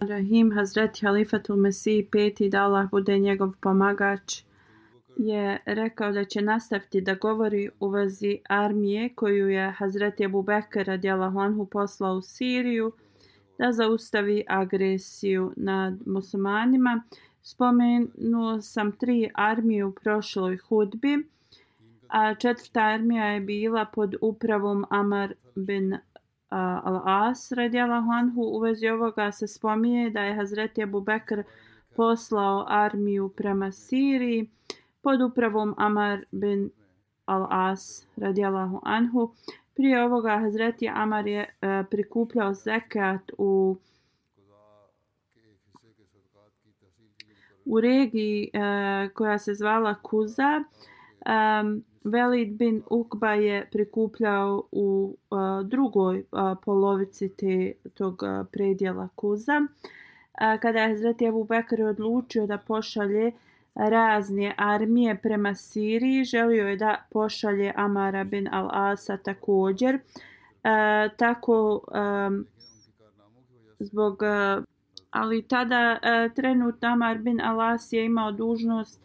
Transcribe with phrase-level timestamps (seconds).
[0.00, 4.42] Rahim Hazret Halifatul Mesih peti da Allah bude njegov pomagač
[5.16, 10.84] je rekao da će nastaviti da govori u vezi armije koju je Hazret Abu Bekr
[10.86, 12.92] radijalahu anhu poslao u Siriju
[13.58, 17.02] da zaustavi agresiju nad muslimanima.
[17.42, 21.28] Spomenuo sam tri armije u prošloj hudbi,
[22.08, 25.96] a četvrta armija je bila pod upravom Amar bin
[26.50, 28.42] Al-As radijalahu anhu.
[28.42, 31.42] U vezi ovoga se spominje da je Hazreti Abu Bekr
[31.96, 34.50] poslao armiju prema Siriji
[35.00, 36.70] pod upravom Amar bin
[37.26, 39.34] Al-As radijalahu anhu.
[39.74, 43.76] Prije ovoga Hazreti Amar je uh, prikupljao zekat u
[47.64, 50.62] u regiji uh, koja se zvala Kuza.
[51.26, 59.08] Um, Velid bin Ukba je prikupljao u uh, drugoj uh, polovici te, tog uh, predjela
[59.14, 59.60] Kuza.
[59.60, 63.32] Uh, kada je Hazreti Abu Bekr odlučio da pošalje
[63.74, 69.94] razne armije prema Siriji, želio je da pošalje Amara bin al-Asa također.
[69.94, 71.80] Uh, tako
[72.28, 72.46] um,
[73.78, 74.64] zbog uh,
[75.10, 79.00] ali tada e, trenutno Amar bin al-As je imao dužnost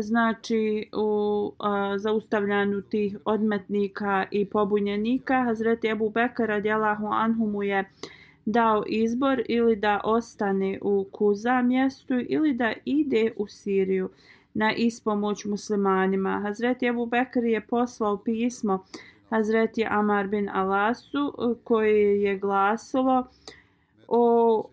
[0.00, 7.84] znači u a, zaustavljanju tih odmetnika i pobunjenika Hazreti Abu Bekr radijalahu anhu mu je
[8.46, 14.08] dao izbor ili da ostane u Kuza mjestu ili da ide u Siriju
[14.54, 16.40] na ispomoć muslimanima.
[16.40, 18.84] Hazreti Abu Bekr je poslao pismo
[19.30, 21.34] Hazreti Amar bin Alasu
[21.64, 23.26] koje je glasilo
[24.08, 24.64] o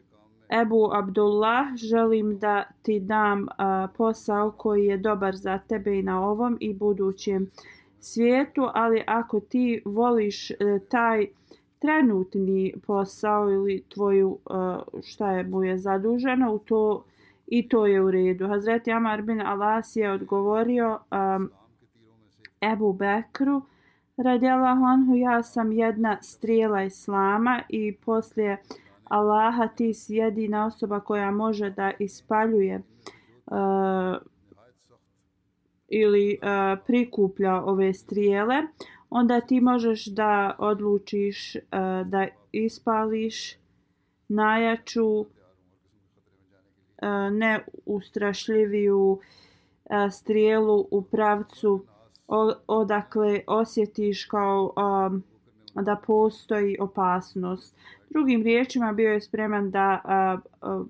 [0.51, 6.27] Ebu Abdullah, želim da ti dam a, posao koji je dobar za tebe i na
[6.27, 7.49] ovom i budućem
[7.99, 10.55] svijetu, ali ako ti voliš e,
[10.89, 11.27] taj
[11.79, 17.03] trenutni posao ili tvoju a, šta je mu je zaduženo, u to
[17.47, 18.47] i to je u redu.
[18.47, 21.39] Hazreti Amar bin Alas je odgovorio a,
[22.73, 23.61] Ebu Bekru,
[24.17, 28.57] radijalahu anhu, ja sam jedna strijela islama i poslije
[29.11, 32.81] Allaha ti si jedina osoba koja može da ispaljuje
[33.45, 34.17] uh,
[35.87, 36.47] ili uh,
[36.87, 38.55] prikuplja ove strijele,
[39.09, 41.61] onda ti možeš da odlučiš uh,
[42.07, 43.57] da ispališ
[44.27, 45.25] najjaču, uh,
[47.31, 49.19] neustrašljiviju uh,
[50.11, 51.85] strijelu u pravcu
[52.67, 55.23] odakle osjetiš kao um,
[55.75, 57.75] da postoji opasnost.
[58.09, 60.83] Drugim riječima bio je spreman da a, a,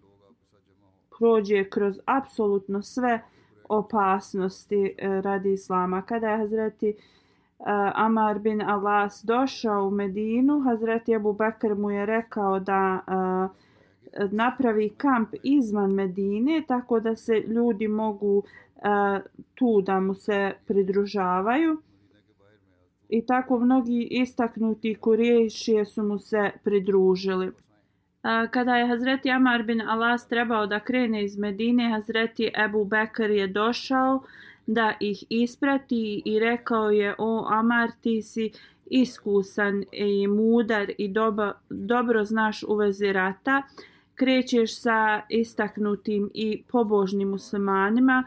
[1.18, 3.22] prođe kroz apsolutno sve
[3.70, 6.02] opasnosti a, radi islama.
[6.02, 6.94] Kada je Hazreti
[7.60, 13.48] a, Amar bin Alas došao u Medinu, Hazreti Abu Bakr mu je rekao da a,
[14.32, 18.44] napravi kamp izvan Medine tako da se ljudi mogu
[18.82, 19.20] a,
[19.56, 21.82] tu da mu se pridružavaju
[23.12, 27.52] i tako mnogi istaknuti kuriješije su mu se pridružili.
[28.52, 33.48] Kada je Hazreti Amar bin Alas trebao da krene iz Medine, Hazreti Ebu Bekr je
[33.48, 34.24] došao
[34.68, 38.52] da ih isprati i rekao je o Amar ti si
[38.86, 43.64] iskusan i mudar i doba, dobro znaš u vezi rata,
[44.16, 48.24] krećeš sa istaknutim i pobožnim muslimanima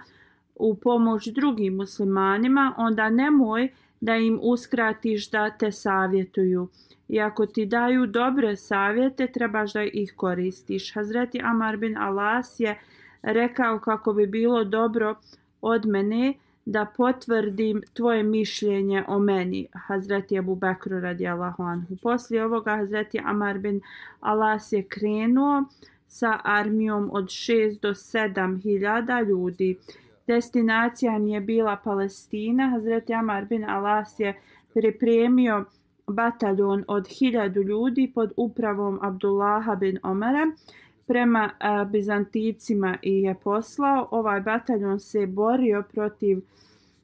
[0.54, 3.68] u pomoć drugim muslimanima, onda nemoj
[4.04, 6.68] da im uskratiš da te savjetuju.
[7.08, 10.94] I ako ti daju dobre savjete, trebaš da ih koristiš.
[10.94, 12.78] Hazreti Amar bin Alas je
[13.22, 15.14] rekao kako bi bilo dobro
[15.60, 16.34] od mene
[16.66, 21.96] da potvrdim tvoje mišljenje o meni, Hazreti Abu Bekru radijallahu anhu.
[22.02, 23.80] Poslije ovoga Hazreti Amar bin
[24.20, 25.64] Alas je krenuo
[26.08, 29.76] sa armijom od 6 do 7 hiljada ljudi.
[30.26, 32.70] Destinacija mi je bila Palestina.
[32.70, 34.40] Hazreti Amar bin Alas je
[34.74, 35.64] pripremio
[36.06, 40.52] bataljon od hiljadu ljudi pod upravom Abdullaha bin Omara
[41.06, 44.08] prema a, Bizanticima i je poslao.
[44.10, 46.40] Ovaj bataljon se borio protiv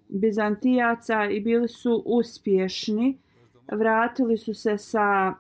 [0.08, 3.18] Bizantijaca i bili su uspješni.
[3.72, 5.34] Vratili su se sa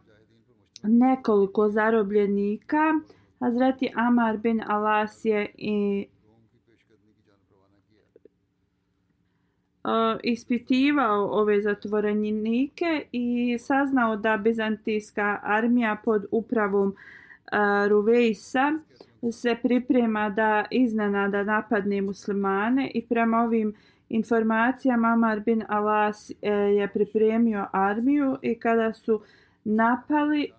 [0.82, 3.00] nekoliko zarobljenika.
[3.40, 6.06] Hazreti Amar bin Alas je i
[9.84, 18.72] uh, ispitivao ove zatvorenike i saznao da bizantijska armija pod upravom uh, Ruvejsa
[19.32, 23.74] se priprema da iznenada napadne muslimane i prema ovim
[24.08, 29.20] informacijama Amar bin Alas e, je pripremio armiju i kada su
[29.64, 30.50] napali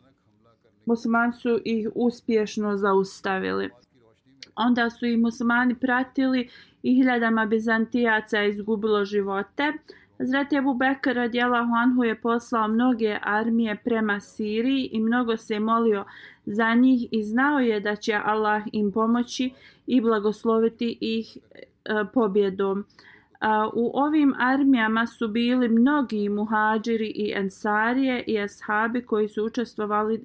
[0.85, 3.69] muslimani su ih uspješno zaustavili.
[4.55, 6.49] Onda su i muslimani pratili
[6.83, 9.73] i hiljadama Bizantijaca izgubilo živote.
[10.23, 16.05] Zrat Ebu Bekr radijalahu anhu je poslao mnoge armije prema Siriji i mnogo se molio
[16.45, 19.53] za njih i znao je da će Allah im pomoći
[19.87, 22.79] i blagosloviti ih e, pobjedom.
[22.79, 22.85] E,
[23.73, 30.21] u ovim armijama su bili mnogi muhađiri i ensarije i ashabi koji su učestvovali e,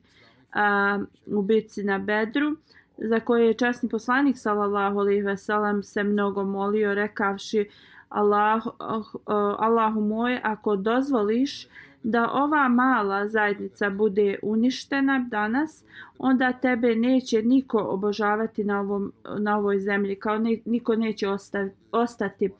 [1.26, 2.56] u bitci na Bedru
[2.98, 7.68] za koje je časni poslanik sallallahu alejhi ve sellem se mnogo molio rekavši
[8.08, 11.66] Allah oh, oh, Allahu moj ako dozvoliš
[12.02, 15.84] da ova mala zajednica bude uništena danas
[16.18, 21.68] onda tebe neće niko obožavati na ovom na ovoj zemlji kao ne, niko neće osta,
[21.92, 22.50] ostati.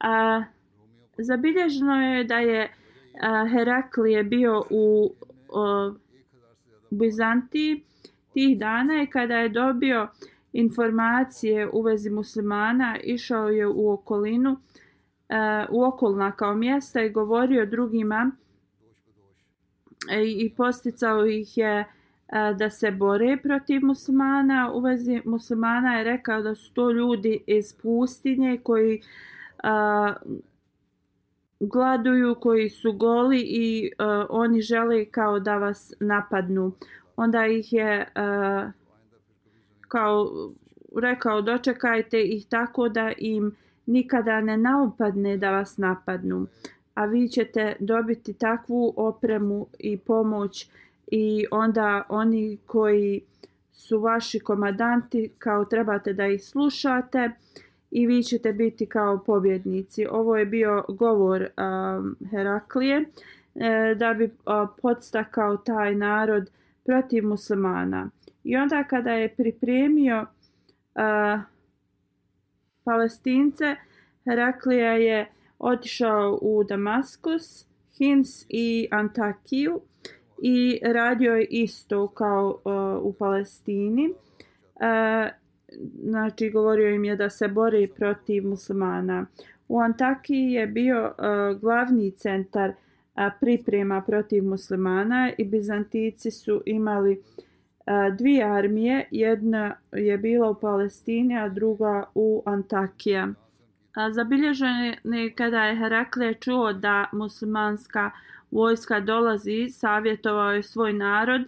[0.00, 0.42] A
[1.18, 2.72] zabilježeno je da je
[3.22, 5.12] a, Heraklije bio u
[5.54, 5.92] a,
[6.90, 7.82] Bizantiji
[8.34, 10.08] tih dana je kada je dobio
[10.54, 14.56] informacije u vezi muslimana, išao je u okolinu,
[15.28, 18.30] e, u okolna kao mjesta i govorio drugima
[20.10, 21.86] e, i posticao ih je e,
[22.58, 24.72] da se bore protiv muslimana.
[24.74, 29.02] U vezi muslimana je rekao da su to ljudi iz pustinje koji
[31.60, 33.90] gladuju, koji su goli i
[34.28, 36.72] oni žele kao da vas napadnu
[37.16, 38.70] onda ih je uh,
[39.88, 40.30] kao
[40.96, 43.56] rekao dočekajte ih tako da im
[43.86, 46.46] nikada ne naupadne da vas napadnu
[46.94, 50.68] a vi ćete dobiti takvu opremu i pomoć
[51.06, 53.20] i onda oni koji
[53.72, 57.30] su vaši komadanti kao trebate da ih slušate
[57.90, 60.06] i vi ćete biti kao pobjednici.
[60.10, 63.04] Ovo je bio govor um, Heraklije
[63.54, 64.32] e, da bi uh,
[64.82, 68.10] podstakao taj narod uh, protiv muslimana.
[68.44, 70.20] I onda kada je pripremio
[70.94, 71.40] uh,
[72.84, 73.76] palestince,
[74.24, 77.66] Heraklija je otišao u Damaskus,
[77.98, 79.80] Hins i Antakiju
[80.42, 84.08] i radio je isto kao a, u Palestini.
[84.08, 85.30] Uh,
[86.02, 89.26] znači, govorio im je da se bori protiv muslimana.
[89.68, 92.72] U Antakiji je bio uh, glavni centar
[93.40, 97.22] priprema protiv muslimana i Bizantici su imali
[98.18, 99.08] dvije armije.
[99.10, 103.28] Jedna je bila u Palestini, a druga u Antakija.
[104.10, 108.10] Zabilježen je kada je Herakle čuo da muslimanska
[108.50, 111.42] vojska dolazi, savjetovao je svoj narod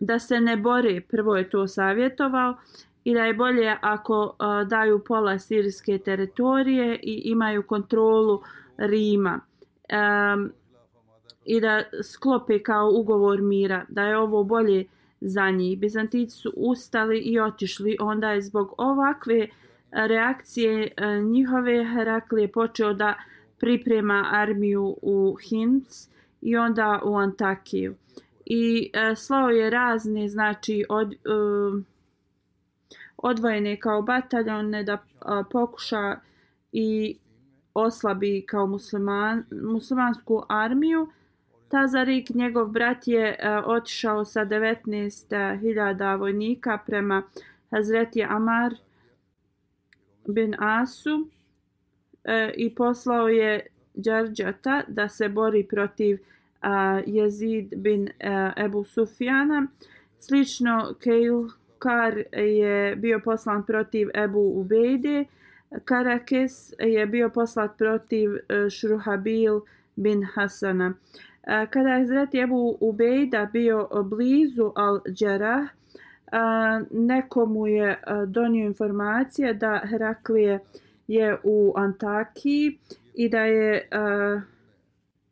[0.00, 1.00] da se ne bori.
[1.00, 2.56] Prvo je to savjetovao
[3.04, 4.36] i da je bolje ako
[4.66, 8.42] daju pola sirijske teritorije i imaju kontrolu
[8.76, 9.40] Rima
[9.92, 10.52] um,
[11.44, 14.84] i da sklope kao ugovor mira, da je ovo bolje
[15.20, 15.78] za njih.
[15.78, 19.46] Bizantici su ustali i otišli, onda je zbog ovakve
[19.90, 23.14] reakcije njihove njihove Heraklije počeo da
[23.58, 26.08] priprema armiju u Hinc
[26.40, 27.94] i onda u Antakiju.
[28.46, 31.16] I e, slao je razne, znači, od, e,
[33.16, 36.16] odvojene kao bataljone da a, pokuša
[36.72, 37.16] i
[37.74, 41.08] oslabi kao musliman, muslimansku armiju.
[41.68, 47.22] Tazarik, njegov brat je e, otišao sa 19.000 vojnika prema
[47.70, 48.74] Hazreti Amar
[50.26, 51.28] bin Asu
[52.24, 56.18] e, i poslao je Đarđata da se bori protiv
[56.60, 59.66] a, Jezid bin a, Ebu Sufjana.
[60.18, 65.24] Slično Keilkar je bio poslan protiv Ebu Ubejde.
[65.84, 69.60] Karakes je bio poslat protiv e, Šruhabil
[69.96, 70.94] bin Hasana.
[71.42, 75.68] E, kada je Zreti Ebu Ubejda bio blizu Al-Đerah, e,
[76.90, 80.58] nekomu je donio informacije da Heraklije
[81.08, 82.78] je u Antakiji
[83.14, 83.88] i da je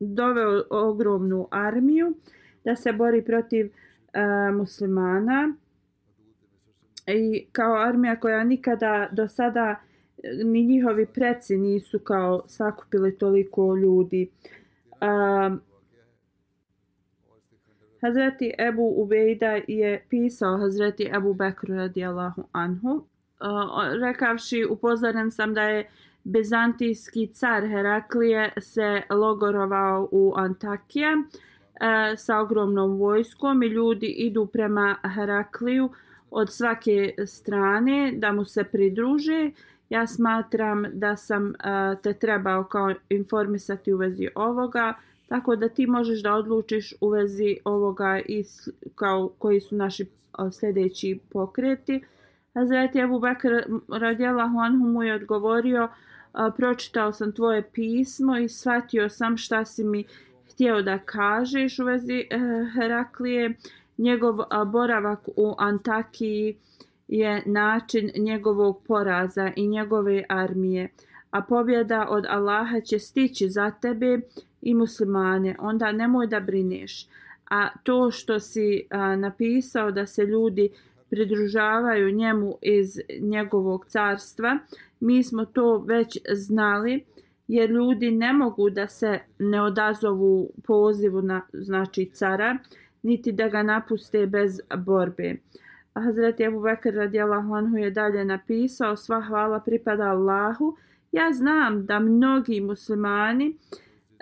[0.01, 2.15] doveo ogromnu armiju
[2.65, 3.73] da se bori protiv
[4.53, 5.55] muslimana
[7.07, 9.81] i kao armija koja nikada do sada
[10.45, 14.31] ni njihovi preci nisu kao sakupili toliko ljudi.
[15.01, 15.61] Um,
[18.01, 23.05] Hazreti Ebu Ubejda je pisao Hazreti Ebu Bekru radijallahu anhu, uh,
[24.01, 25.89] rekavši upozoren sam da je
[26.25, 31.27] bizantijski car Heraklije se logorovao u Antakije uh,
[32.17, 35.91] sa ogromnom vojskom i ljudi idu prema Herakliju
[36.31, 39.51] od svake strane da mu se pridruže.
[39.93, 41.55] Ja smatram da sam
[42.03, 44.95] te trebao kao informisati u vezi ovoga.
[45.29, 48.45] Tako da ti možeš da odlučiš u vezi ovoga i
[48.95, 50.07] kao koji su naši
[50.53, 52.05] sljedeći pokreti.
[52.55, 53.49] Hazreti Abu Bakr
[53.89, 55.89] radijallahu anhu mu je odgovorio
[56.57, 60.05] pročitao sam tvoje pismo i shvatio sam šta si mi
[60.51, 62.39] htio da kažeš u vezi e,
[62.75, 63.55] Heraklije.
[63.99, 66.57] Njegov boravak u Antakiji
[67.13, 70.89] je način njegovog poraza i njegove armije.
[71.31, 74.21] A pobjeda od Allaha će stići za tebe
[74.63, 77.07] i muslimane, onda nemoj da brineš.
[77.51, 80.71] A to što si a, napisao da se ljudi
[81.11, 84.59] pridružavaju njemu iz njegovog carstva,
[85.01, 87.05] mi smo to već znali,
[87.49, 92.59] jer ljudi ne mogu da se ne odazovu pozivu na znači cara,
[93.03, 95.37] niti da ga napuste bez borbe.
[95.95, 100.77] Hazret Abu Bekr radijallahu anhu je dalje napisao sva hvala pripada Allahu.
[101.13, 103.57] Ja znam da mnogi muslimani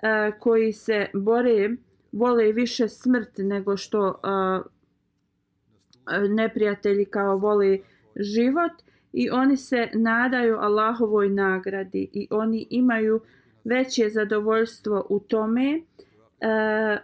[0.02, 1.70] e, koji se bore,
[2.12, 4.14] vole više smrt nego što e,
[6.28, 7.78] neprijatelji kao vole
[8.16, 8.72] život
[9.12, 13.20] i oni se nadaju Allahovoj nagradi i oni imaju
[13.64, 15.80] veće zadovoljstvo u tome
[16.40, 16.98] E,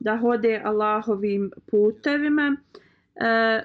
[0.00, 2.56] da hode Allahovim putevima
[3.14, 3.62] e,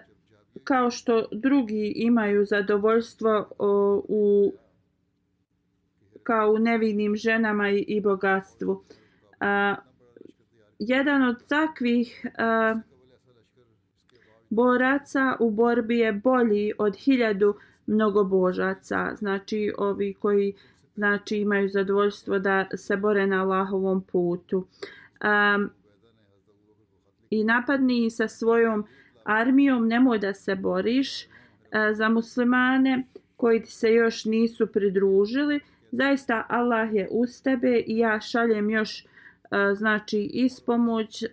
[0.64, 4.54] kao što drugi imaju zadovoljstvo o, u
[6.24, 8.84] kao u nevinim ženama i, i bogatstvu.
[9.40, 9.76] A,
[10.80, 12.76] jedan od takvih a,
[14.50, 17.56] boraca u borbi je bolji od hiljadu
[17.88, 20.54] mnogobožaca, znači ovi koji
[20.96, 24.68] znači imaju zadovoljstvo da se bore na Allahovom putu.
[25.20, 25.66] A,
[27.40, 28.86] I napadni sa svojom
[29.24, 31.28] armijom, nemoj da se boriš e,
[31.94, 33.04] za muslimane
[33.38, 35.60] koji ti se još nisu pridružili,
[35.96, 39.06] Zaista Allah je uz tebe i ja šaljem još e,
[39.76, 41.28] znači ispomoć e,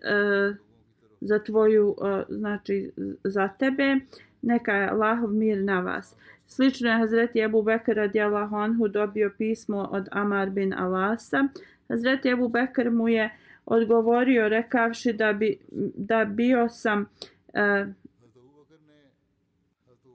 [1.21, 1.97] za tvoju
[2.29, 2.91] znači
[3.25, 3.97] za tebe.
[4.43, 6.17] Neka je Allahov mir na vas.
[6.47, 11.49] Slično je Hazreti Ebu Bekr radijallahu anhu dobio pismo od Amar bin Alasa.
[11.89, 13.31] Hazreti Ebu Bekr mu je
[13.67, 15.59] odgovorio rekavši da bi
[15.97, 17.93] da bio sam uh,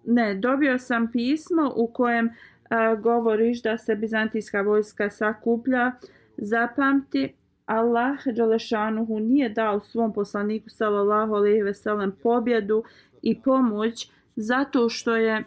[0.07, 2.29] ne, dobio sam pismo u kojem
[2.69, 5.91] a, govoriš da se bizantijska vojska sakuplja,
[6.37, 7.33] zapamti
[7.65, 12.83] Allah Đalešanuhu nije dao svom poslaniku sallallahu alejhi ve sellem pobjedu
[13.21, 15.43] i pomoć zato što je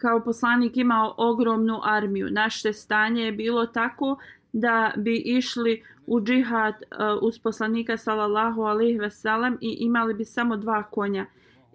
[0.00, 2.30] kao poslanik imao ogromnu armiju.
[2.30, 4.18] Naše stanje je bilo tako
[4.52, 10.24] da bi išli u džihad uh, uz poslanika sallallahu alaihi ve sellem i imali bi
[10.24, 11.26] samo dva konja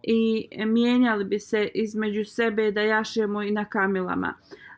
[0.03, 4.33] i mijenjali bi se između sebe da jašemo i na kamilama.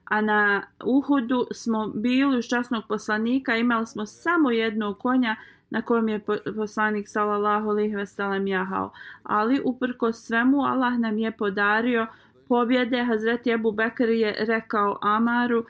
[0.05, 5.35] A na Uhudu smo bili uz časnog poslanika, imali smo samo jednog konja
[5.69, 8.91] na kojem je poslanik sallallahu alaihi ve sellem jahao.
[9.23, 12.07] Ali uprko svemu Allah nam je podario
[12.47, 13.03] pobjede.
[13.03, 15.65] Hazreti Abu Bekr je rekao Amaru e,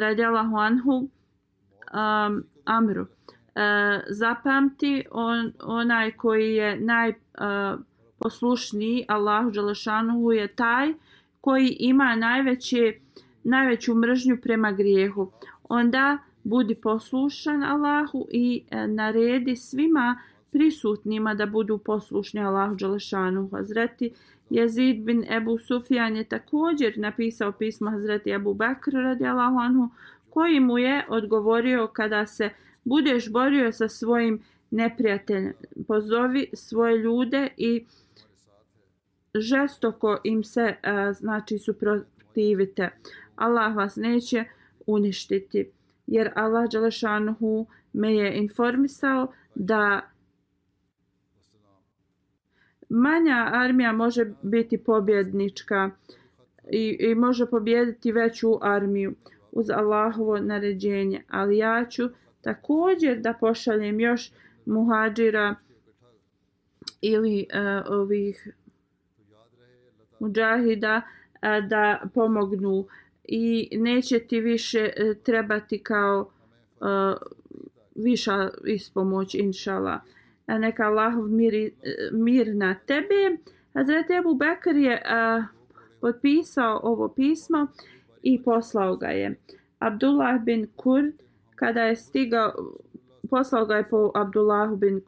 [0.00, 3.02] radijalahu anhu um, Amru.
[3.02, 3.06] E,
[4.08, 10.92] zapamti on, onaj koji je najposlušniji e, Allahu Đelešanu je taj
[11.40, 12.94] koji ima najveće
[13.44, 15.30] najveću mržnju prema grijehu.
[15.68, 20.18] Onda budi poslušan Allahu i e, naredi svima
[20.50, 23.48] prisutnima da budu poslušni Allahu Đalešanu.
[23.52, 24.10] Hazreti
[24.50, 29.88] Jezid bin Ebu Sufjan je također napisao pismo Hazreti Ebu Bekr radi Allahu anhu
[30.30, 32.50] koji mu je odgovorio kada se
[32.84, 35.52] budeš borio sa svojim neprijateljem.
[35.88, 37.84] Pozovi svoje ljude i
[39.34, 42.90] žestoko im se a, znači suprotivite.
[43.36, 44.44] Allah vas neće
[44.86, 45.70] uništiti.
[46.06, 50.10] Jer Allah Đelešanuhu me je informisao da
[52.88, 55.90] manja armija može biti pobjednička
[56.70, 59.14] i, i može pobjediti veću armiju
[59.52, 61.22] uz Allahovo naređenje.
[61.28, 62.02] Ali ja ću
[62.40, 64.32] također da pošaljem još
[64.66, 65.54] muhađira
[67.00, 68.48] ili uh, ovih
[70.20, 71.02] muđahida uh,
[71.42, 72.86] e, da pomognu
[73.24, 76.30] i neće ti više uh, trebati kao
[76.80, 76.86] uh,
[77.94, 80.00] viša ispomoć inšala.
[80.46, 81.70] Neka Allahov mir,
[82.12, 83.38] mir na tebe.
[83.74, 85.44] Hazreti Abu Bekr je uh,
[86.00, 87.66] potpisao ovo pismo
[88.22, 89.34] i poslao ga je.
[89.78, 91.12] Abdullah bin Kurd
[91.56, 92.52] kada je stigao
[93.30, 95.00] poslao ga je po Abdullahu bin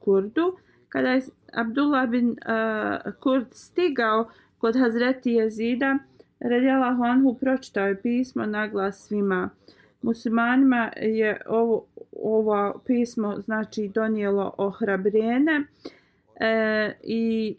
[0.00, 0.56] Kurdu.
[0.88, 1.22] Kada je
[1.52, 5.98] Abdullah bin uh, Kurd stigao kod Hazreti Jezida,
[6.40, 9.50] radijala Honhu pročitao je pismo na glas svima.
[10.02, 15.64] Muslimanima je ovo, ovo pismo znači donijelo ohrabrijene
[16.40, 17.56] e, eh, i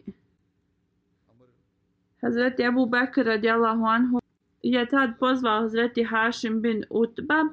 [2.20, 4.21] Hazreti Abu Bakr radijallahu anhu
[4.62, 7.44] je tad pozvao Hazreti Hašim bin Utba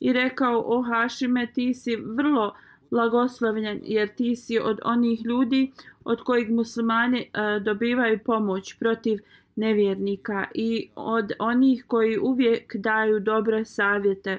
[0.00, 2.54] i rekao o Hašime ti si vrlo
[2.90, 5.72] blagoslovljen jer ti si od onih ljudi
[6.04, 9.18] od kojih muslimani e, dobivaju pomoć protiv
[9.56, 14.38] nevjernika i od onih koji uvijek daju dobre savjete,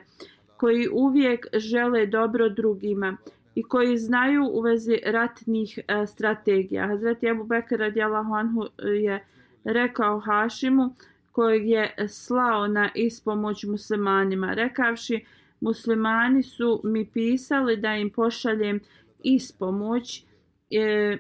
[0.57, 3.17] koji uvijek žele dobro drugima
[3.55, 6.87] i koji znaju u vezi ratnih e, strategija.
[6.87, 9.23] Hazreti Abu Bekr radijallahu anhu e, je
[9.63, 10.93] rekao Hašimu
[11.35, 15.25] kojeg je slao na ispomoć muslimanima, rekavši
[15.59, 18.79] muslimani su mi pisali da im pošaljem
[19.23, 20.23] ispomoć,
[20.71, 21.17] e,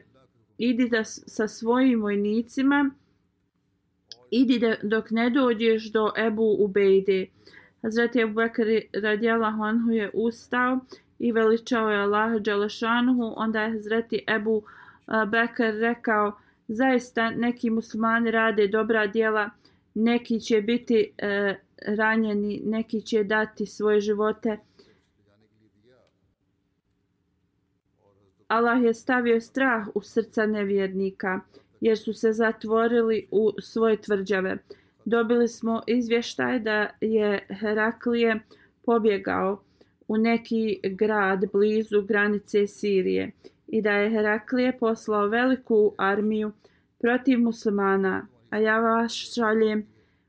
[0.57, 2.89] idi da sa svojim vojnicima,
[4.31, 7.25] idi da, dok ne dođeš do Ebu Ubejde.
[7.81, 10.79] Hazreti Ebu Bekr radijalahu anhu je ustao
[11.19, 18.31] i veličao je Allah Đalešanuhu, onda je Hazreti Ebu e, Bekr rekao, zaista neki muslimani
[18.31, 19.49] rade dobra djela,
[19.95, 21.55] neki će biti e,
[21.87, 24.57] ranjeni, neki će dati svoje živote.
[28.47, 31.39] Allah je stavio strah u srca nevjernika,
[31.81, 34.57] jer su se zatvorili u svoje tvrđave.
[35.05, 38.39] Dobili smo izvještaj da je Heraklije
[38.85, 39.61] pobjegao
[40.07, 43.31] u neki grad blizu granice Sirije
[43.67, 46.51] i da je Heraklije poslao veliku armiju
[46.99, 49.85] protiv muslimana, a ja vas šaljem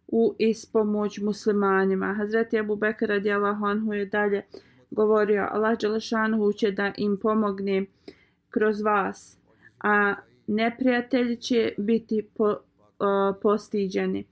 [0.08, 2.14] u ispomoć muslimanima.
[2.14, 4.42] Hazreti Abu Bekr radijallahu anhu je dalje
[4.90, 7.86] govorio Allah Đelešanhu će da im pomogne
[8.50, 9.38] kroz vas,
[9.80, 10.14] a
[10.46, 12.56] neprijatelji će biti po,
[12.98, 14.24] o, postiđeni.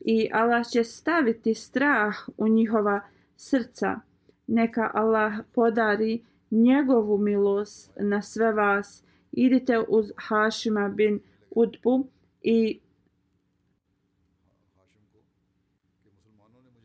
[0.00, 3.00] I Allah će staviti strah u njihova
[3.36, 4.00] srca.
[4.46, 9.04] Neka Allah podari njegovu milost na sve vas.
[9.32, 12.06] Idite uz Hašima bin Udbu
[12.42, 12.80] i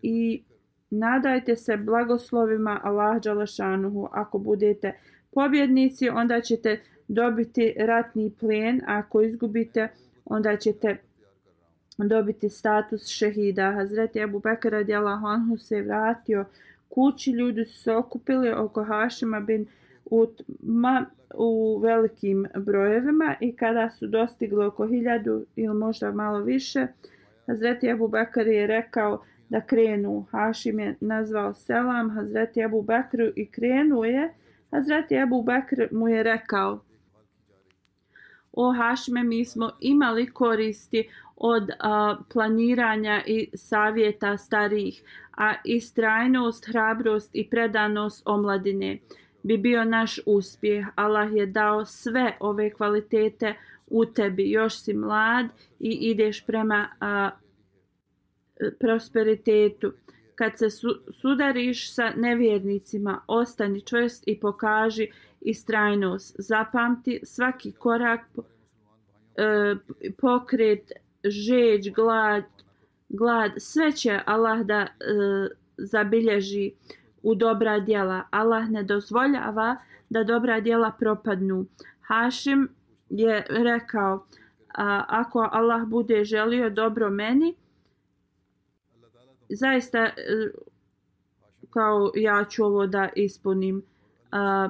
[0.03, 0.43] i
[0.89, 4.07] nadajte se blagoslovima Allah Đalašanuhu.
[4.11, 4.93] Ako budete
[5.31, 9.87] pobjednici, onda ćete dobiti ratni plen, a ako izgubite,
[10.25, 10.97] onda ćete
[11.97, 13.71] dobiti status šehida.
[13.71, 16.45] Hazreti Abu Bekr radijallahu anhu se vratio
[16.89, 19.65] kući, ljudi su se okupili oko Hašima bin
[20.05, 26.87] Utma u velikim brojevima i kada su dostigli oko hiljadu ili možda malo više,
[27.47, 30.25] Hazreti Abu Bekr je rekao da krenu.
[30.31, 34.33] Hašim je nazvao selam Hazreti Abu Bekru i krenuo je.
[34.71, 36.79] Hazreti Abu Bekr mu je rekao
[38.53, 45.03] O Hašime, mi smo imali koristi od a, planiranja i savjeta starih,
[45.37, 48.97] a istrajnost, hrabrost i predanost omladine
[49.43, 50.85] bi bio naš uspjeh.
[50.95, 53.55] Allah je dao sve ove kvalitete
[53.87, 54.51] u tebi.
[54.51, 55.45] Još si mlad
[55.79, 57.29] i ideš prema a,
[58.79, 59.93] prosperitetu.
[60.35, 65.07] Kad se su, sudariš sa nevjernicima, ostani čvrst i pokaži
[65.41, 66.35] istrajnost.
[66.39, 68.21] Zapamti svaki korak,
[69.35, 69.75] e,
[70.17, 70.91] pokret,
[71.23, 72.43] žeđ, glad,
[73.09, 74.87] glad, sve će Allah da e,
[75.77, 76.71] zabilježi
[77.23, 78.23] u dobra djela.
[78.31, 79.77] Allah ne dozvoljava
[80.09, 81.65] da dobra djela propadnu.
[82.01, 82.69] Hašim
[83.09, 84.25] je rekao,
[84.73, 87.55] a, ako Allah bude želio dobro meni,
[89.55, 90.13] zaista e,
[91.69, 93.83] kao ja ću ovo da ispunim.
[94.31, 94.69] A,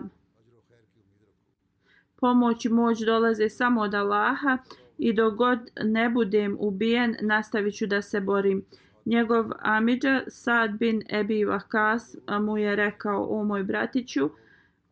[2.24, 4.58] pomoć i moć dolaze samo od Allaha
[4.98, 8.66] i dok god ne budem ubijen, nastavit ću da se borim.
[9.06, 14.30] Njegov Amidža Sad bin Ebi Vakas mu je rekao, o moj bratiću,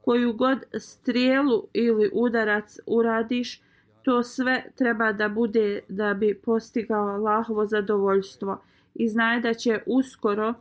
[0.02, 3.62] koju god strijelu ili udarac uradiš,
[4.04, 8.62] to sve treba da bude da bi postigao Allahovo zadovoljstvo
[8.96, 10.54] i znaje da će uskoro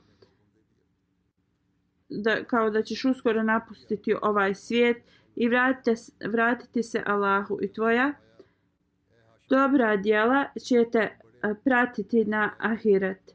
[2.09, 4.97] da, kao da ćeš uskoro napustiti ovaj svijet
[5.37, 5.95] i vratite,
[6.27, 8.13] vratiti se Allahu i tvoja
[9.51, 11.09] dobra djela će te
[11.65, 13.35] pratiti na ahiret.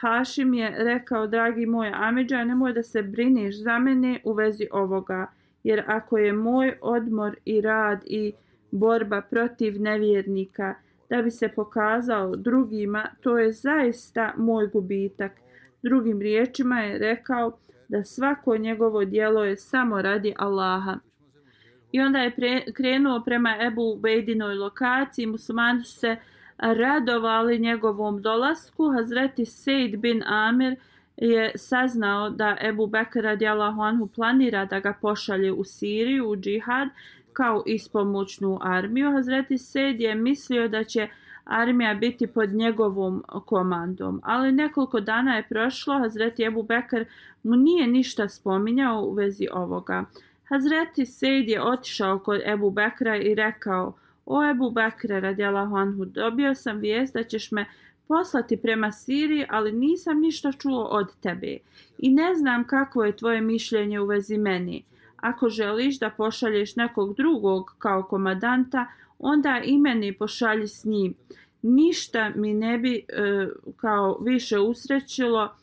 [0.00, 5.26] Hašim je rekao, dragi moj Amidža, nemoj da se briniš za mene u vezi ovoga,
[5.64, 8.32] jer ako je moj odmor i rad i
[8.70, 10.74] borba protiv nevjernika
[11.10, 15.32] da bi se pokazao drugima, to je zaista moj gubitak.
[15.82, 20.98] Drugim riječima je rekao da svako njegovo dijelo je samo radi Allaha.
[21.92, 26.16] I onda je pre, krenuo prema Ebu Bejdinoj lokaciji, muslimani su se
[26.58, 28.90] radovali njegovom dolasku.
[28.92, 30.76] Hazreti Sejd bin Amir
[31.16, 36.88] je saznao da Ebu Bekr radijalahu anhu planira da ga pošalje u Siriju, u džihad,
[37.36, 39.12] kao ispomoćnu armiju.
[39.12, 41.08] Hazreti Sejd je mislio da će
[41.44, 44.20] armija biti pod njegovom komandom.
[44.24, 47.04] Ali nekoliko dana je prošlo, Hazreti Ebu Bekr
[47.42, 50.04] mu nije ništa spominjao u vezi ovoga.
[50.48, 53.92] Hazreti Sejd je otišao kod Ebu Bekra i rekao,
[54.26, 57.66] o Ebu Bekre, radijalahu anhu, dobio sam vijest da ćeš me
[58.08, 61.58] poslati prema Siriji, ali nisam ništa čuo od tebe
[61.98, 64.84] i ne znam kakvo je tvoje mišljenje u vezi meni.
[65.16, 68.86] Ako želiš da pošalješ nekog drugog kao komadanta,
[69.18, 71.14] onda i meni pošalji s njim.
[71.62, 75.54] Ništa mi ne bi e, kao više usrećilo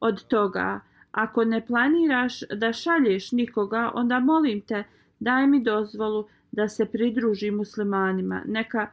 [0.00, 0.80] od toga.
[1.12, 4.84] Ako ne planiraš da šalješ nikoga, onda molim te,
[5.20, 8.42] daj mi dozvolu da se pridruži muslimanima.
[8.46, 8.86] Neka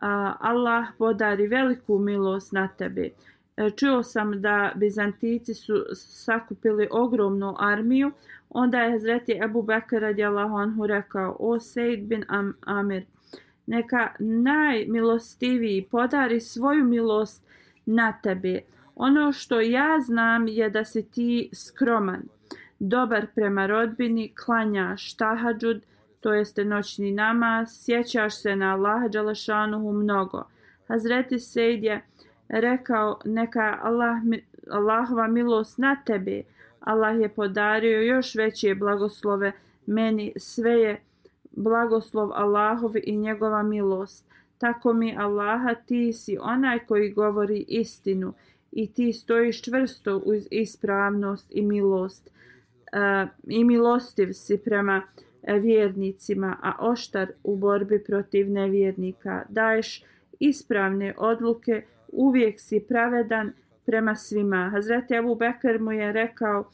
[0.00, 3.12] a, Allah podari veliku milost na tebi.
[3.56, 8.12] E, čuo sam da Bizantici su sakupili ogromnu armiju,
[8.54, 13.04] onda je Hazreti Ebu Bekr radijallahu anhu rekao, o Sejd bin Am Amir,
[13.66, 17.46] neka najmilostiviji podari svoju milost
[17.86, 18.60] na tebe.
[18.96, 22.22] Ono što ja znam je da si ti skroman,
[22.78, 25.82] dobar prema rodbini, klanjaš tahadžud,
[26.20, 30.42] to jeste noćni namaz, sjećaš se na Allaha Đalašanuhu mnogo.
[30.88, 32.04] Hazreti Sejd je
[32.48, 34.16] rekao neka Allah,
[34.70, 36.42] Allahova milost na tebe,
[36.84, 39.52] Allah je podario još veće blagoslove
[39.86, 41.00] meni, sve je
[41.52, 44.26] blagoslov Allahovi i njegova milost.
[44.58, 48.32] Tako mi Allaha ti si onaj koji govori istinu
[48.72, 52.30] i ti stojiš čvrsto uz ispravnost i milost.
[52.92, 55.02] E, I milostiv si prema
[55.42, 59.42] vjernicima, a oštar u borbi protiv nevjernika.
[59.48, 60.04] Daješ
[60.40, 63.52] ispravne odluke, uvijek si pravedan
[63.86, 64.70] prema svima.
[64.72, 66.70] Hazreti Abu Bekr mu je rekao,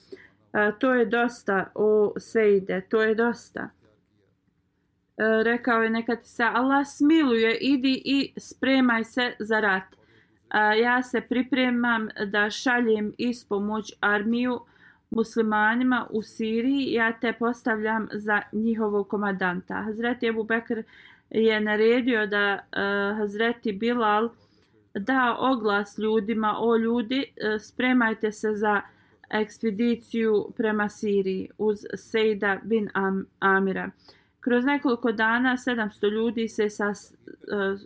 [0.78, 3.60] to je dosta, o Sejde, to je dosta.
[5.20, 9.84] E, rekao je, neka ti se Allah smiluje, idi i spremaj se za rat.
[10.82, 14.60] Ja se pripremam da šaljem ispomoć armiju,
[15.10, 19.74] muslimanima u Siriji, ja te postavljam za njihovog komadanta.
[19.74, 20.82] Hazreti Abu Bekr
[21.30, 24.28] je naredio da uh, Hazreti Bilal
[24.94, 28.81] da oglas ljudima, o ljudi, e, spremajte se za
[29.31, 33.90] ekspediciju prema Siriji uz Sejda bin Am Amira.
[34.40, 37.81] Kroz nekoliko dana 700 ljudi se sa, uh,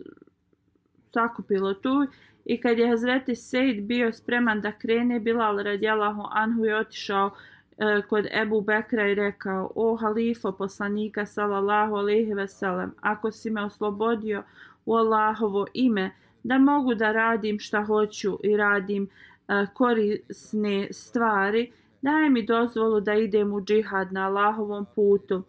[1.13, 2.07] sakupilo tu
[2.45, 8.05] I kad je Hazreti Sejd bio spreman da krene, Bilal radijalahu anhu je otišao uh,
[8.09, 14.43] kod Ebu Bekra i rekao, o halifo poslanika sallallahu alaihi veselem, ako si me oslobodio
[14.85, 16.11] u Allahovo ime,
[16.45, 23.13] da mogu da radim šta hoću i radim e, korisne stvari, daj mi dozvolu da
[23.13, 25.43] idem u džihad na Allahovom putu.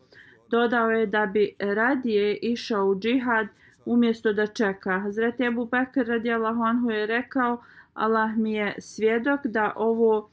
[0.50, 3.46] Dodao je da bi radije išao u džihad,
[3.84, 4.98] umjesto da čeka.
[4.98, 7.62] Hazreti Abu Bakr radijallahu anhu je rekao
[7.94, 10.30] Allah mi je svjedok da ovo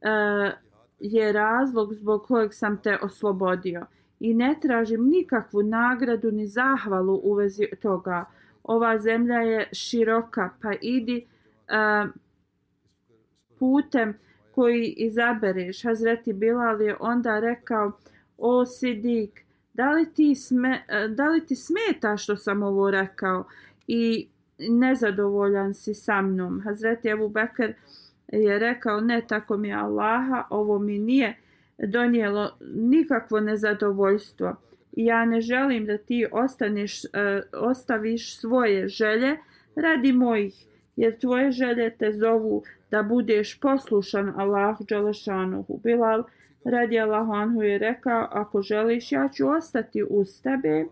[0.00, 0.08] e,
[0.98, 3.86] je razlog zbog kojeg sam te oslobodio
[4.20, 8.24] i ne tražim nikakvu nagradu ni zahvalu u vezi toga.
[8.64, 11.26] Ova zemlja je široka pa idi
[11.68, 12.06] a,
[13.58, 14.14] putem
[14.54, 15.82] koji izabereš.
[15.82, 17.92] Hazreti Bilal je onda rekao
[18.38, 23.44] o Sidik, da li ti, sme, da li ti smeta što sam ovo rekao
[23.86, 26.60] i nezadovoljan si sa mnom.
[26.60, 27.72] Hazreti Abu Bekr
[28.28, 31.36] je rekao ne tako mi Allaha, ovo mi nije
[31.78, 34.56] donijelo nikakvo nezadovoljstvo.
[34.96, 37.08] Ja ne želim da ti ostaneš, e,
[37.52, 39.36] ostaviš svoje želje
[39.76, 40.54] radi mojih,
[40.96, 45.80] jer tvoje želje te zovu da budeš poslušan Allahu Đalešanuhu.
[45.82, 46.24] Bilal
[46.64, 50.84] radi Allahu Anhu je rekao, ako želiš ja ću ostati uz tebe.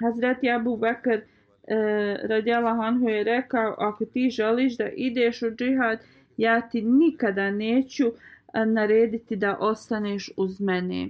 [0.00, 1.22] Hazreti Abu Bakr e,
[2.22, 5.98] radi Allahu Anhu je rekao, ako ti želiš da ideš u džihad,
[6.36, 8.12] ja ti nikada neću
[8.66, 11.08] narediti da ostaneš uz mene.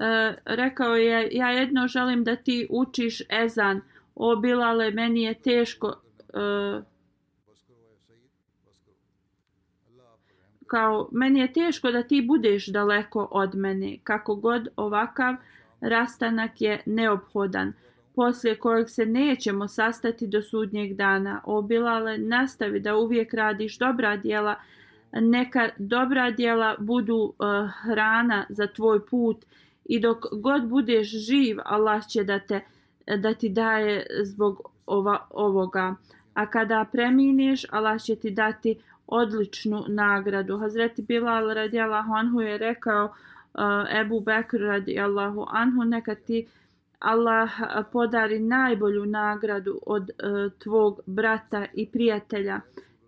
[0.00, 3.80] E, rekao je, ja jedno želim da ti učiš ezan,
[4.14, 5.94] o Bilale, meni je teško
[6.34, 6.82] e,
[10.72, 15.34] kao meni je teško da ti budeš daleko od mene, kako god ovakav
[15.80, 17.72] rastanak je neophodan,
[18.14, 21.40] poslije kojeg se nećemo sastati do sudnjeg dana.
[21.44, 24.54] Obilale, nastavi da uvijek radiš dobra djela,
[25.12, 27.34] neka dobra djela budu uh,
[27.82, 29.44] hrana za tvoj put
[29.84, 32.60] i dok god budeš živ, Allah će da, te,
[33.16, 35.94] da ti daje zbog ova, ovoga.
[36.34, 40.58] A kada premineš, Allah će ti dati odličnu nagradu.
[40.58, 43.60] Hazreti Bilal radijallahu anhu je rekao uh,
[44.00, 46.46] Ebu Bekr radijallahu anhu neka ti
[46.98, 52.60] Allah uh, podari najbolju nagradu od uh, tvog brata i prijatelja.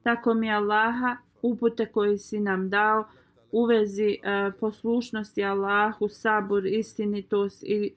[0.02, 3.04] Tako mi Allaha upute koji si nam dao
[3.54, 7.92] u vezi e, poslušnosti Allahu, sabur, istinitost i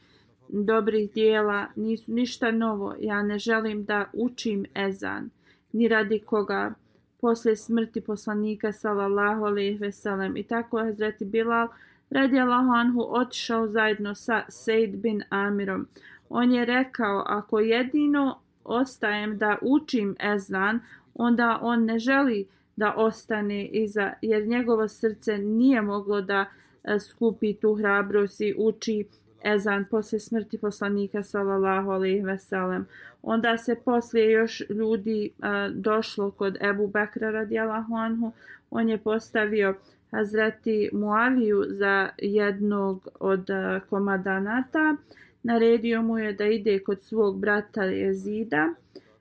[0.49, 2.95] dobrih dijela nisu ništa novo.
[2.99, 5.29] Ja ne želim da učim ezan
[5.73, 6.73] ni radi koga
[7.21, 11.67] posle smrti poslanika sallallahu alejhi ve sellem i tako Hazreti Bilal
[12.09, 15.87] radijallahu anhu otišao zajedno sa Sejd bin Amirom.
[16.29, 20.79] On je rekao ako jedino ostajem da učim ezan,
[21.13, 26.45] onda on ne želi da ostane iza, jer njegovo srce nije moglo da
[26.83, 29.05] e, skupi tu hrabrost i uči
[29.43, 32.87] ezan posle smrti poslanika sallallahu alejhi ve sellem.
[33.21, 38.31] Onda se poslije još ljudi a, došlo kod Ebu Bekra radijallahu anhu.
[38.71, 39.75] On je postavio
[40.11, 44.95] Hazreti Muaviju za jednog od a, komadanata.
[45.43, 48.73] Naredio mu je da ide kod svog brata Jezida.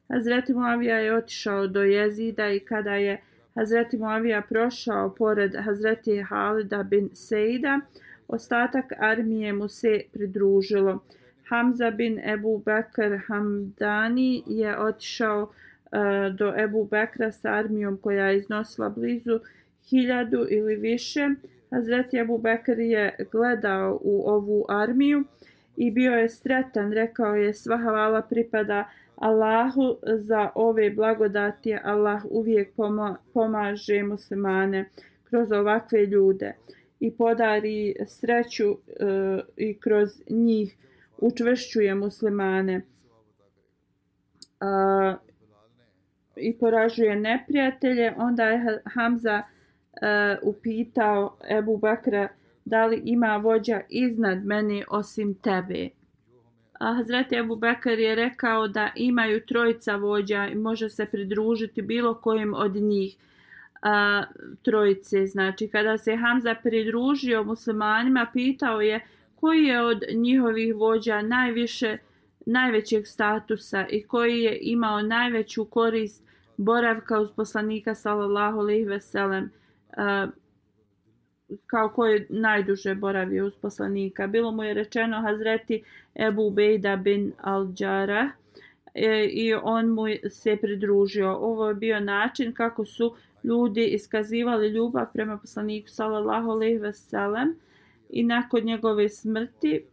[0.08, 3.20] Hazreti Muavija je otišao do Jezida i kada je
[3.56, 7.80] Hazreti Muavija prošao pored Hazreti Halida bin Seida,
[8.28, 10.98] Ostatak armije mu se pridružilo.
[11.48, 18.38] Hamza bin Ebu Bekr Hamdani je otišao uh, do Ebu Bekra sa armijom koja je
[18.38, 19.40] iznosila blizu
[19.88, 21.28] hiljadu ili više.
[21.70, 25.24] Hazreti Ebu Bekr je gledao u ovu armiju
[25.76, 26.92] i bio je sretan.
[26.92, 31.76] Rekao je sva hvala pripada Allahu za ove blagodati.
[31.85, 32.74] Allah uvijek
[33.33, 34.90] pomaže muslimane
[35.24, 36.55] kroz ovakve ljude
[37.00, 38.76] i podari sreću e,
[39.57, 40.76] i kroz njih
[41.18, 42.83] učvršćuje muslimane e,
[46.37, 52.29] i poražuje neprijatelje, onda je Hamza e, upitao Ebu Bakra
[52.64, 55.88] da li ima vođa iznad meni osim tebe.
[56.78, 62.14] A Hazreti Ebu Bekar je rekao da imaju trojica vođa i može se pridružiti bilo
[62.14, 63.16] kojim od njih
[63.82, 64.24] a,
[64.62, 65.26] trojice.
[65.26, 69.00] Znači, kada se Hamza pridružio muslimanima, pitao je
[69.34, 71.98] koji je od njihovih vođa najviše,
[72.46, 76.22] najvećeg statusa i koji je imao najveću korist
[76.56, 79.50] boravka uz poslanika sallallahu alejhi ve sellem
[79.96, 80.30] Uh,
[81.66, 84.26] kao ko je najduže boravio uz poslanika.
[84.26, 85.82] Bilo mu je rečeno Hazreti
[86.14, 88.30] Ebu Bejda bin Al-Đara
[88.94, 91.32] e, i on mu se pridružio.
[91.32, 97.56] Ovo je bio način kako su ljudi iskazivali ljubav prema poslaniku sallallahu alejhi ve sellem
[98.11, 99.85] i nakon njegove smrti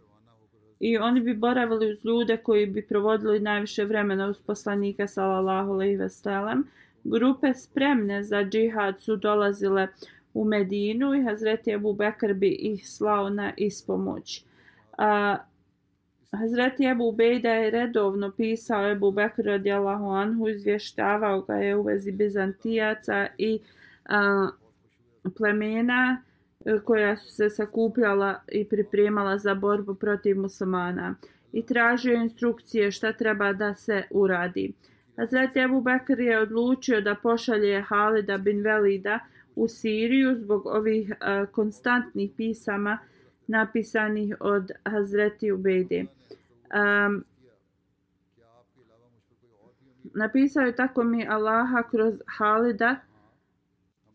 [0.79, 5.95] i oni bi boravili uz ljude koji bi provodili najviše vremena uz poslanika sallallahu alejhi
[5.95, 6.63] ve sellem
[7.03, 9.87] grupe spremne za džihad su dolazile
[10.33, 14.45] u Medinu i Hazreti Abu Bekr bi ih slao na ispomoć.
[14.97, 15.37] A,
[16.31, 22.11] Hazreti Ebu Bejda je redovno pisao Ebu Bekr radijallahu anhu, izvještavao ga je u vezi
[22.11, 23.59] Bizantijaca i
[24.05, 24.49] a,
[25.37, 26.21] plemena
[26.65, 31.15] e, koja su se sakupljala i pripremala za borbu protiv muslimana
[31.51, 34.73] i tražio instrukcije šta treba da se uradi.
[35.17, 39.19] Hazreti Ebu Bekr je odlučio da pošalje Halida bin Velida
[39.55, 42.97] u Siriju zbog ovih e, konstantnih pisama
[43.47, 46.05] napisanih od Hazreti Ubejde.
[46.73, 47.23] Um,
[50.15, 52.95] Napisao je tako mi Allaha kroz Halida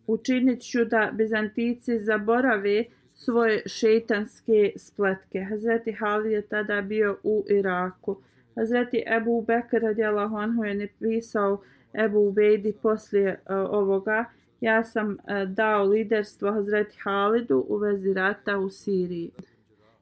[0.07, 5.41] učinit ću da Bizantici zaborave svoje šeitanske spletke.
[5.41, 8.17] Hazreti Halid je tada bio u Iraku.
[8.57, 11.63] Hazreti Ebu Bekr radijalahu anhu je napisao
[11.95, 14.25] Ebu Ubejdi poslije uh, ovoga.
[14.61, 19.31] Ja sam e, dao liderstvo Hazreti Halidu u vezi rata u Siriji.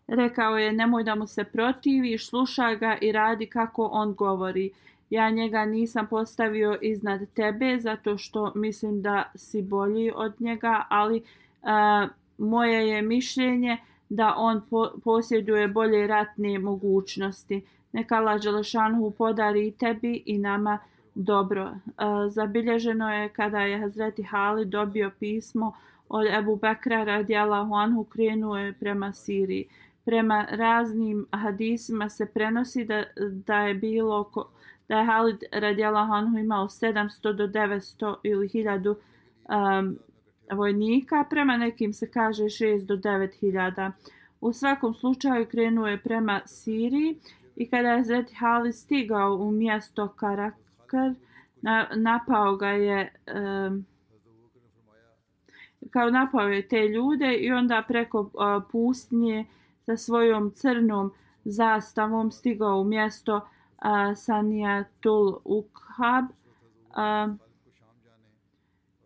[0.07, 4.71] Rekao je nemoj da mu se protivi, slušaj ga i radi kako on govori.
[5.11, 11.23] Ja njega nisam postavio iznad tebe zato što mislim da si bolji od njega, ali
[11.63, 13.77] uh, moje je mišljenje
[14.09, 17.65] da on po, posjeduje bolje ratne mogućnosti.
[17.93, 20.79] Neka Allah Đelešanhu podari i tebi i nama
[21.17, 21.65] dobro.
[21.65, 25.73] E, zabilježeno je kada je Hazreti Hali dobio pismo
[26.09, 29.69] od Ebu Bekra radijalahu anhu krenuo je prema Siriji.
[30.05, 33.05] Prema raznim hadisima se prenosi da,
[33.47, 34.31] da je bilo
[34.89, 39.99] da je Halid radijalahu anhu imao 700 do 900 ili 1000 um,
[40.53, 43.93] vojnika, prema nekim se kaže 6 do 9 hiljada.
[44.41, 47.19] U svakom slučaju krenuo je prema Siriji
[47.57, 50.09] i kada je Zeti Halid stigao u mjesto
[50.87, 51.15] Karakar,
[51.63, 53.13] na, napao ga je
[53.67, 53.87] um,
[55.91, 58.31] kao napao je te ljude i onda preko uh,
[58.73, 59.45] pustinje
[59.87, 61.13] sa svojom crnom
[61.45, 67.37] zastavom stigao u mjesto eh, uh, Sanijatul Ukhab uh,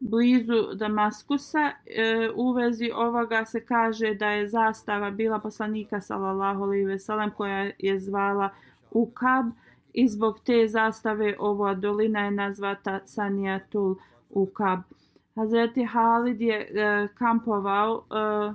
[0.01, 1.73] blizu Damaskusa.
[1.87, 7.31] E, u vezi ovoga se kaže da je zastava bila poslanika sallallahu alejhi ve sellem
[7.31, 8.51] koja je zvala
[8.90, 9.47] Ukab
[9.92, 13.96] i zbog te zastave ova dolina je nazvata Sanijatul
[14.31, 14.81] Ukab.
[15.35, 18.53] Hazreti Halid je e, kampovao e,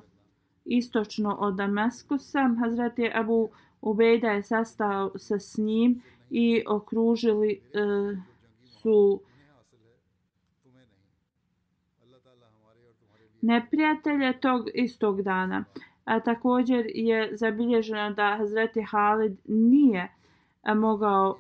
[0.66, 2.56] istočno od Damaskusa.
[2.60, 3.50] Hazreti Abu
[3.82, 7.80] Ubejda je sastao se s njim i okružili e,
[8.66, 9.20] su
[13.42, 15.64] neprijatelje tog istog dana.
[16.06, 20.15] A također je zabilježeno da Hazreti Halid nije
[20.74, 21.40] mogao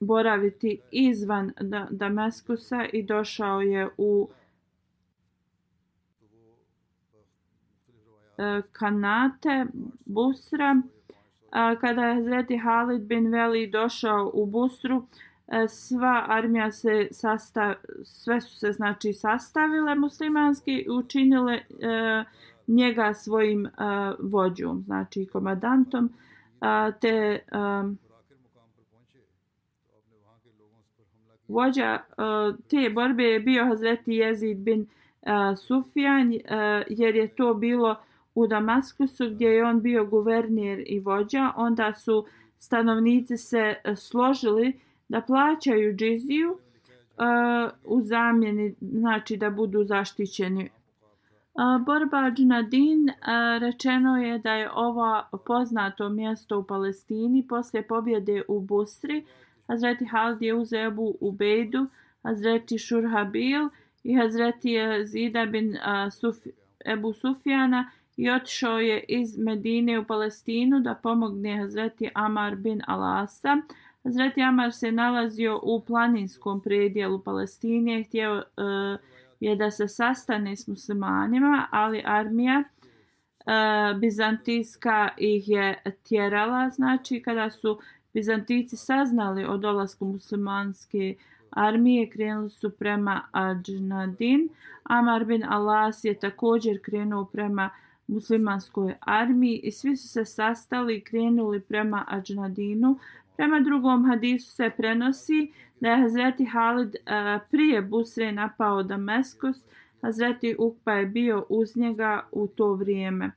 [0.00, 1.52] boraviti izvan
[1.90, 4.28] Damaskusa i došao je u
[8.38, 9.66] e, Kanate,
[10.04, 10.82] Busra.
[11.80, 15.02] Kada je Hazreti Halid bin Veli došao u Busru,
[15.48, 21.64] e, sva armija se sastav, sve su se znači sastavile muslimanski i učinile e,
[22.66, 23.70] njega svojim e,
[24.18, 26.29] vođom, znači komadantom, e,
[27.00, 27.38] te
[31.48, 31.98] vođa
[32.68, 34.86] te borbe je bio Hazreti Jezid bin
[35.56, 36.32] Sufjan,
[36.88, 37.96] jer je to bilo
[38.34, 42.26] u Damaskusu gdje je on bio guverner i vođa, onda su
[42.58, 46.58] stanovnici se složili da plaćaju džiziju
[47.84, 50.70] u zamjeni, znači da budu zaštićeni.
[51.60, 52.20] Uh, borba
[53.60, 59.24] rečeno je da je ovo poznato mjesto u Palestini poslije pobjede u Busri.
[59.68, 61.86] Hazreti Halid je uzeo Ebu Ubejdu,
[62.22, 63.68] Hazreti Šurhabil
[64.04, 65.76] i Hazreti Zida bin
[66.10, 72.56] Sufi, Suf, Ebu Sufjana i otišao je iz Medine u Palestinu da pomogne Hazreti Amar
[72.56, 73.56] bin Alasa.
[74.04, 79.00] Hazreti Amar se nalazio u planinskom predijelu Palestine, htio uh,
[79.40, 82.64] je da se sastane s muslimanima, ali armija e,
[84.00, 86.70] bizantijska ih je tjerala.
[86.70, 87.78] Znači, kada su
[88.14, 91.14] bizantici saznali o dolasku muslimanske
[91.50, 94.48] armije, krenuli su prema Adžnadin.
[94.82, 97.70] Amar bin Alas je također krenuo prema
[98.06, 102.98] muslimanskoj armiji i svi su se sastali i krenuli prema Adžnadinu.
[103.40, 109.56] Prema drugom hadisu se prenosi da je Hazreti Halid eh, prije Busre napao Damaskus,
[110.02, 113.30] Hazreti Ukpa je bio uz njega u to vrijeme.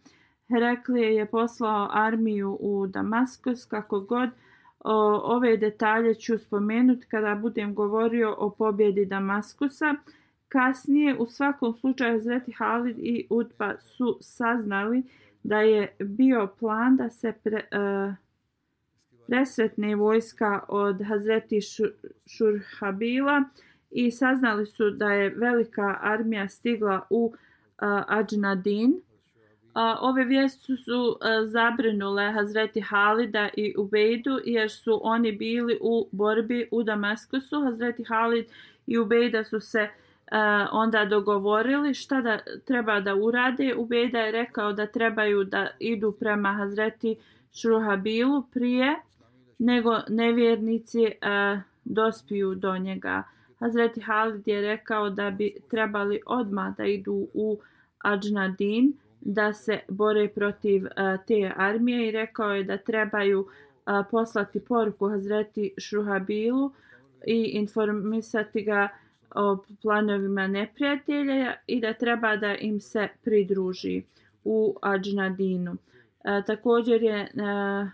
[0.48, 4.30] Heraklije je poslao armiju u Damaskus, kako god
[4.80, 9.96] o, ove detalje ću spomenuti kada budem govorio o pobjedi Damaskusa.
[10.48, 15.04] Kasnije, u svakom slučaju, Hazreti Halid i Utba su saznali
[15.44, 18.14] da je bio plan da se pre, uh,
[19.28, 21.60] presretne vojska od Hazreti
[22.26, 23.44] Šurhabila
[23.92, 27.34] i saznali su da je velika armija stigla u uh,
[28.08, 28.92] Ađnadin.
[28.92, 36.08] Uh, ove vijesti su uh, zabrinule Hazreti Halida i Ubejdu jer su oni bili u
[36.12, 37.62] borbi u Damaskusu.
[37.62, 38.46] Hazreti Halid
[38.88, 40.38] i Ubejda su se uh,
[40.72, 43.76] onda dogovorili šta da treba da urade.
[43.76, 47.16] Ubejda je rekao da trebaju da idu prema Hazreti
[47.54, 48.96] Šruhabilu prije
[49.64, 51.14] nego nevjernici e,
[51.86, 53.24] dospiju do njega.
[53.60, 57.60] Hazreti Halid je rekao da bi trebali odmah da idu u
[58.00, 60.90] Ajnadin da se bore protiv e,
[61.28, 66.72] te armije i rekao je da trebaju e, poslati poruku Hazreti Šruhabilu
[67.28, 68.88] i informisati ga
[69.36, 74.04] o planovima neprijatelja i da treba da im se pridruži
[74.44, 75.78] u Ajnadinu.
[76.24, 77.30] E, također je e,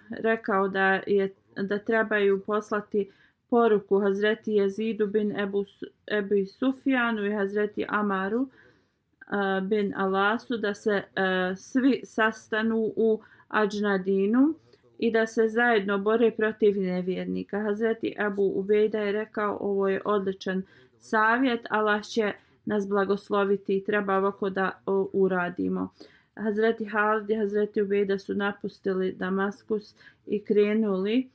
[0.09, 3.11] rekao da je da trebaju poslati
[3.49, 5.65] poruku Hazreti Jezidu bin Ebu,
[6.07, 14.53] Ebu Sufjanu i Hazreti Amaru eh, bin Alasu da se eh, svi sastanu u Ađnadinu
[14.99, 17.59] i da se zajedno bore protiv nevjernika.
[17.59, 20.63] Hazreti Abu Ubejda je rekao ovo je odličan
[20.99, 22.33] savjet, Allah će
[22.65, 25.89] nas blagosloviti i treba ovako da o, uradimo.
[26.35, 29.95] Hazreti Halid i Hazreti Ubejda su napustili Damaskus
[30.25, 31.29] i krenuli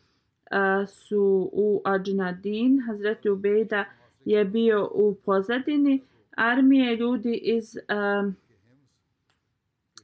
[0.87, 2.81] su u Adžnadin.
[2.87, 3.85] Hazreti Ubejda
[4.25, 6.01] je bio u pozadini
[6.37, 8.31] armije ljudi iz a,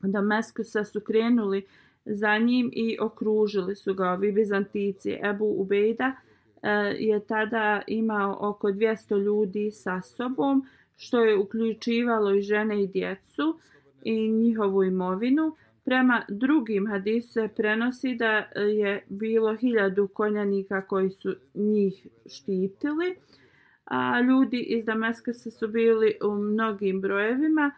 [0.03, 1.67] Damaskusa su krenuli
[2.05, 5.19] za njim i okružili su ga ovi Bizantici.
[5.23, 6.13] Ebu Ubejda
[6.99, 10.67] je tada imao oko 200 ljudi sa sobom,
[10.97, 13.59] što je uključivalo i žene i djecu
[14.03, 15.57] i njihovu imovinu.
[15.91, 23.17] Prema drugim hadisu se prenosi da je bilo hiljadu konjanika koji su njih štitili,
[23.85, 27.71] a ljudi iz Damaskasa su bili u mnogim brojevima.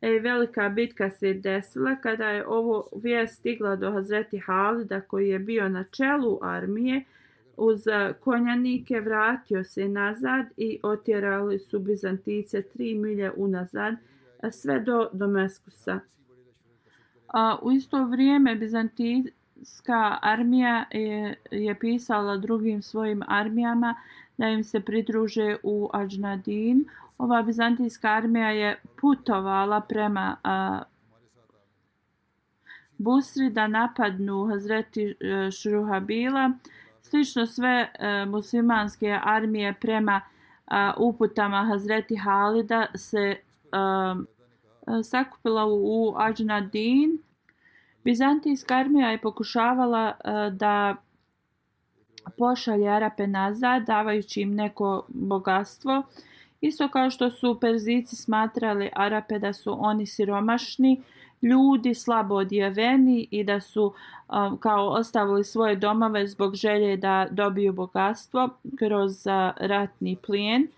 [0.00, 5.38] E, velika bitka se desila kada je ovo vijest stigla do Hazreti Halida koji je
[5.38, 7.04] bio na čelu armije
[7.56, 7.84] uz
[8.20, 13.94] konjanike vratio se nazad i otjerali su Bizantice tri milje unazad
[14.50, 16.00] sve do Domeskusa.
[17.32, 23.94] A, u isto vrijeme Bizantijska armija je, je pisala drugim svojim armijama
[24.36, 26.84] da im se pridruže u Ađnadin
[27.20, 30.82] ova bizantijska armija je putovala prema a,
[32.98, 36.50] Busri da napadnu Hazreti e, Šruhabila.
[37.02, 40.20] Slično sve e, muslimanske armije prema
[40.66, 43.36] a, uputama Hazreti Halida se
[43.72, 44.16] a,
[45.04, 47.18] sakupila u, u Ađnadin.
[48.04, 50.12] Bizantijska armija je pokušavala
[50.52, 50.96] da
[52.38, 56.02] pošalje Arape nazad, davajući im neko bogatstvo.
[56.60, 61.02] Isto kao što su Perzici smatrali Arape da su oni siromašni,
[61.42, 63.84] ljudi slabo odjeveni i da su
[64.28, 70.68] um, kao ostavili svoje domove zbog želje da dobiju bogatstvo kroz uh, ratni plijen.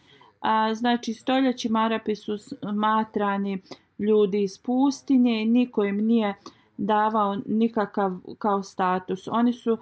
[0.40, 3.62] A, znači stoljećima Arapi su smatrani
[4.02, 6.34] ljudi iz pustinje i niko im nije
[6.76, 9.28] davao nikakav kao status.
[9.28, 9.76] Oni su e,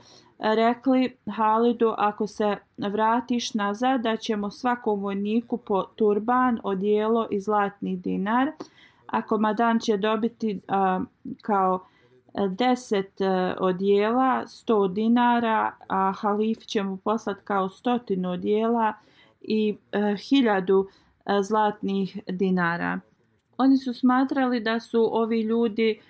[0.54, 7.96] rekli Halidu ako se vratiš nazad da ćemo svakom vojniku po turban, odijelo i zlatni
[7.96, 8.52] dinar.
[9.06, 11.00] A komadan će dobiti a,
[11.42, 11.84] kao
[12.34, 18.92] e, 10 e, odijela, 100 dinara, a halif će mu poslati kao stotinu odijela
[19.40, 20.88] i a, hiljadu
[21.24, 23.00] a, zlatnih dinara.
[23.60, 26.00] Oni su smatrali da su ovi ljudi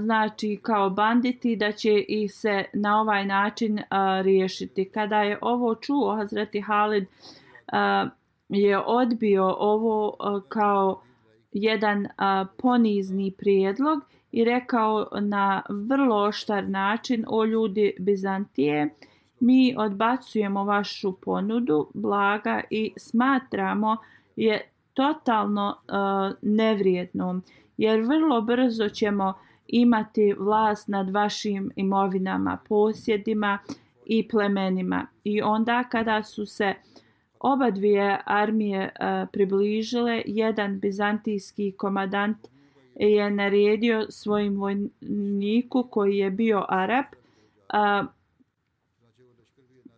[0.00, 3.80] znači kao banditi da će ih se na ovaj način
[4.22, 4.84] riješiti.
[4.84, 7.06] Kada je ovo čuo Hazreti Halid
[8.48, 10.16] je odbio ovo
[10.48, 11.02] kao
[11.52, 12.06] jedan
[12.56, 18.94] ponizni prijedlog i rekao na vrlo oštar način o ljudi Bizantije
[19.40, 23.96] mi odbacujemo vašu ponudu blaga i smatramo
[24.36, 27.42] je totalno e, uh, nevrijednom
[27.76, 29.34] jer vrlo brzo ćemo
[29.68, 33.58] imati vlast nad vašim imovinama, posjedima
[34.06, 35.06] i plemenima.
[35.24, 36.74] I onda kada su se
[37.40, 42.36] oba dvije armije uh, približile, jedan bizantijski komadant
[42.94, 47.04] je naredio svojim vojniku koji je bio Arab.
[47.74, 48.08] Uh,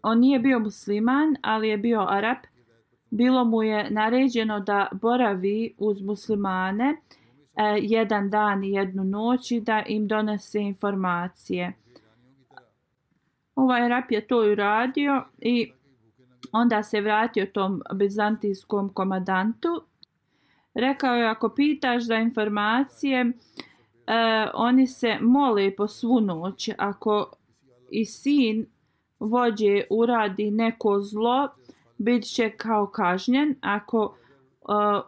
[0.03, 2.37] on nije bio musliman, ali je bio Arab.
[3.15, 6.97] Bilo mu je naređeno da boravi uz muslimane
[7.57, 11.73] E, jedan dan i jednu noć i da im donese informacije.
[13.55, 15.73] Ovaj rap je to uradio i
[16.53, 19.83] onda se vratio tom bizantijskom komadantu.
[20.75, 26.71] Rekao je ako pitaš za informacije, eh, oni se mole po svu noć.
[26.79, 27.33] Ako
[27.91, 28.67] i sin
[29.19, 31.49] vođe uradi neko zlo,
[32.05, 33.55] bit će kao kažnjen.
[33.61, 34.17] Ako
[34.61, 35.03] uh,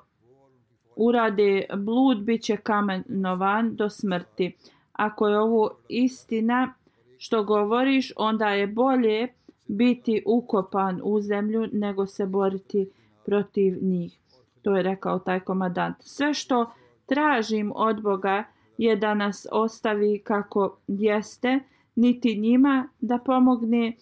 [0.97, 4.57] urade blud, bit će kamenovan do smrti.
[4.92, 6.74] Ako je ovo istina
[7.18, 9.28] što govoriš, onda je bolje
[9.66, 12.90] biti ukopan u zemlju nego se boriti
[13.24, 14.18] protiv njih.
[14.62, 15.97] To je rekao taj komadant.
[16.01, 16.70] Sve što
[17.07, 18.44] tražim od Boga
[18.78, 21.61] je da nas ostavi kako jeste,
[21.94, 23.92] niti njima da pomogne,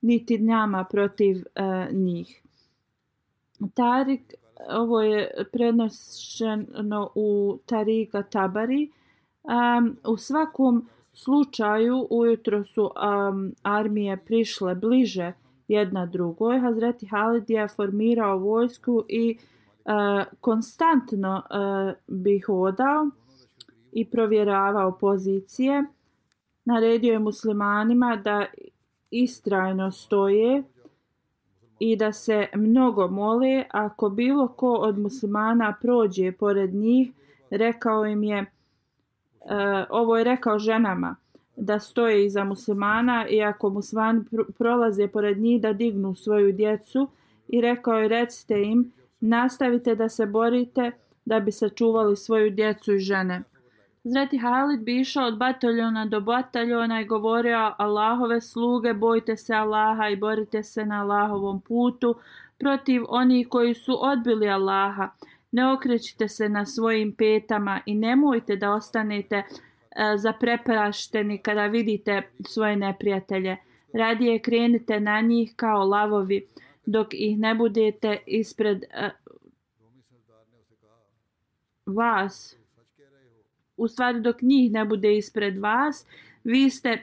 [0.00, 2.42] niti dnjama protiv uh, njih.
[3.74, 4.34] Tarik,
[4.68, 8.90] ovo je prenošeno u Tarika Tabari.
[9.42, 15.32] Um, u svakom slučaju ujutro su um, armije prišle bliže
[15.68, 16.58] jedna drugoj.
[16.58, 19.38] Hazreti Halid je formirao vojsku i
[19.84, 23.10] uh, konstantno uh, bi hodao
[23.92, 25.84] i provjeravao pozicije.
[26.64, 28.46] Naredio je muslimanima da
[29.10, 30.62] istrajno stoje
[31.78, 33.64] i da se mnogo mole.
[33.70, 37.10] Ako bilo ko od muslimana prođe pored njih,
[37.50, 38.46] rekao im je, e,
[39.90, 41.16] ovo je rekao ženama,
[41.56, 44.24] da stoje iza muslimana i ako muslimani
[44.58, 47.08] prolaze pored njih da dignu svoju djecu
[47.48, 50.90] i rekao je recite im nastavite da se borite
[51.24, 53.42] da bi sačuvali svoju djecu i žene.
[54.04, 60.08] Zreti Halid bi išao od bataljona do bataljona i govorio Allahove sluge, bojte se Allaha
[60.08, 62.14] i borite se na Allahovom putu
[62.58, 65.10] protiv onih koji su odbili Allaha.
[65.52, 69.44] Ne okrećite se na svojim petama i nemojte da ostanete e,
[70.16, 73.56] zapreprašteni kada vidite svoje neprijatelje.
[73.92, 76.46] Radije krenite na njih kao lavovi
[76.86, 79.10] dok ih ne budete ispred e,
[81.86, 82.59] vas
[83.80, 86.06] u stvari dok njih ne bude ispred vas,
[86.44, 86.98] vi ste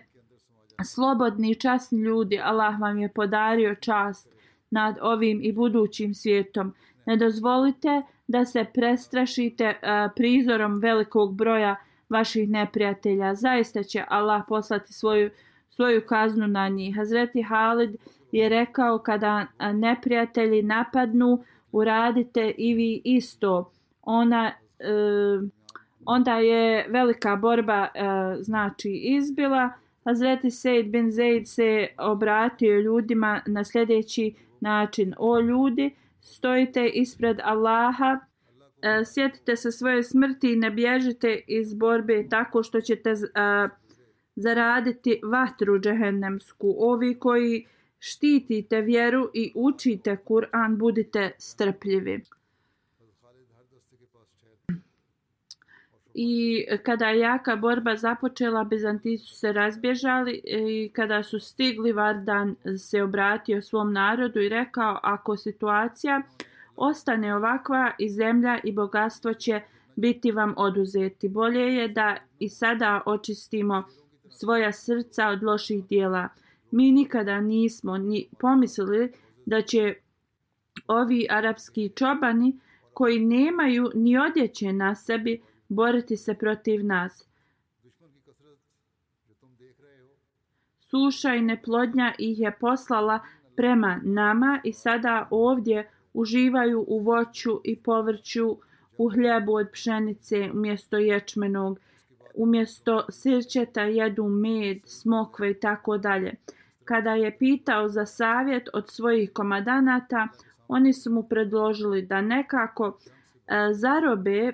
[0.86, 4.30] slobodni i časni ljudi, Allah vam je podario čast
[4.70, 6.74] nad ovim i budućim svijetom.
[7.06, 11.76] Ne dozvolite da se prestrašite uh, prizorom velikog broja
[12.10, 13.36] vaših neprijatelja.
[13.36, 15.30] Zaista će Allah poslati svoju,
[15.70, 16.96] svoju kaznu na njih.
[16.96, 17.96] Hazreti Halid
[18.32, 23.72] je rekao kada eh, neprijatelji napadnu, uradite i vi isto.
[24.02, 24.52] Ona...
[24.80, 25.50] Uh,
[26.08, 28.00] onda je velika borba e,
[28.40, 29.70] znači izbila.
[30.06, 35.14] Hazreti Sejd bin Zaid se obratio ljudima na sljedeći način.
[35.18, 38.20] O ljudi, stojite ispred Allaha,
[38.82, 43.16] e, sjetite se svoje smrti i ne bježite iz borbe tako što ćete e,
[44.36, 46.76] zaraditi vatru džehennemsku.
[46.78, 47.66] Ovi koji
[48.00, 52.24] štitite vjeru i učite Kur'an, budite strpljivi.
[56.20, 62.56] I kada je jaka borba započela, Bizanti su se razbježali i kada su stigli, Vardan
[62.78, 66.22] se obratio svom narodu i rekao, ako situacija
[66.76, 69.62] ostane ovakva i zemlja i bogatstvo će
[69.96, 71.30] biti vam oduzeti.
[71.30, 73.84] Bolje je da i sada očistimo
[74.30, 76.30] svoja srca od loših dijela.
[76.72, 79.12] Mi nikada nismo ni pomislili
[79.46, 79.96] da će
[80.88, 82.60] ovi arapski čobani
[82.94, 87.28] koji nemaju ni odjeće na sebi boriti se protiv nas.
[90.80, 93.20] Suša i neplodnja ih je poslala
[93.56, 98.58] prema nama i sada ovdje uživaju u voću i povrću,
[98.98, 101.80] u hljebu od pšenice umjesto ječmenog,
[102.34, 106.34] umjesto sirćeta jedu med, smokve i tako dalje.
[106.86, 110.28] Kada je pitao za savjet od svojih komadanata,
[110.68, 112.98] oni su mu predložili da nekako
[113.48, 114.54] e, zarobe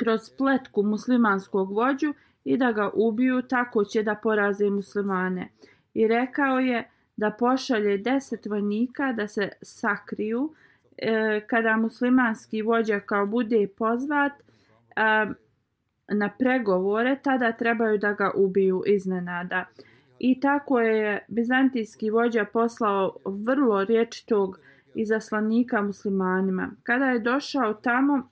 [0.00, 5.48] kroz pletku muslimanskog vođu i da ga ubiju, tako će da poraze muslimane.
[5.94, 10.54] I rekao je da pošalje deset vojnika da se sakriju
[10.98, 14.42] e, kada muslimanski vođa kao bude pozvat e,
[16.08, 19.64] na pregovore, tada trebaju da ga ubiju iznenada.
[20.18, 24.58] I tako je bizantijski vođa poslao vrlo riječitog
[24.94, 26.70] izaslanika muslimanima.
[26.82, 28.28] Kada je došao tamo,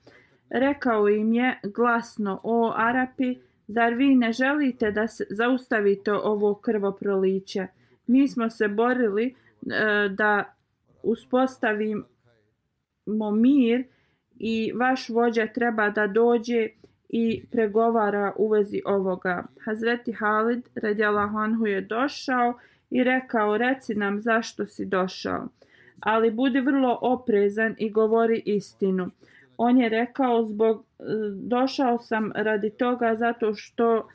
[0.49, 3.35] Rekao im je glasno, o Arapi,
[3.67, 7.67] zar vi ne želite da se zaustavite ovo krvoproliće?
[8.07, 9.33] Mi smo se borili e,
[10.09, 10.53] da
[11.03, 12.03] uspostavimo
[13.31, 13.83] mir
[14.39, 16.67] i vaš vođa treba da dođe
[17.09, 19.43] i pregovara u vezi ovoga.
[19.65, 25.47] Hazreti Halid radjala anhu je došao i rekao reci nam zašto si došao.
[25.99, 29.09] Ali budi vrlo oprezan i govori istinu
[29.61, 31.03] on je rekao zbog e,
[31.35, 34.05] došao sam radi toga zato što uh,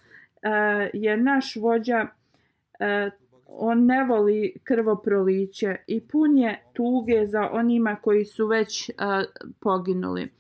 [0.92, 3.12] je naš vođa uh,
[3.46, 8.94] on ne voli krvoproliće i pun je tuge za onima koji su već uh,
[9.60, 10.32] poginuli.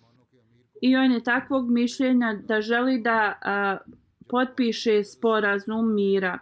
[0.80, 3.94] I on je takvog mišljenja da želi da uh,
[4.28, 6.38] potpiše sporazum mira.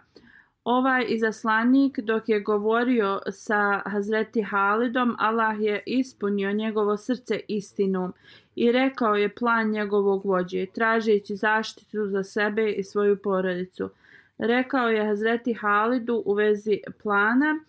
[0.63, 8.13] Ovaj izaslanik dok je govorio sa Hazreti Halidom, Allah je ispunio njegovo srce istinom
[8.55, 13.89] i rekao je plan njegovog vođe, tražeći zaštitu za sebe i svoju porodicu.
[14.37, 17.59] Rekao je Hazreti Halidu u vezi plana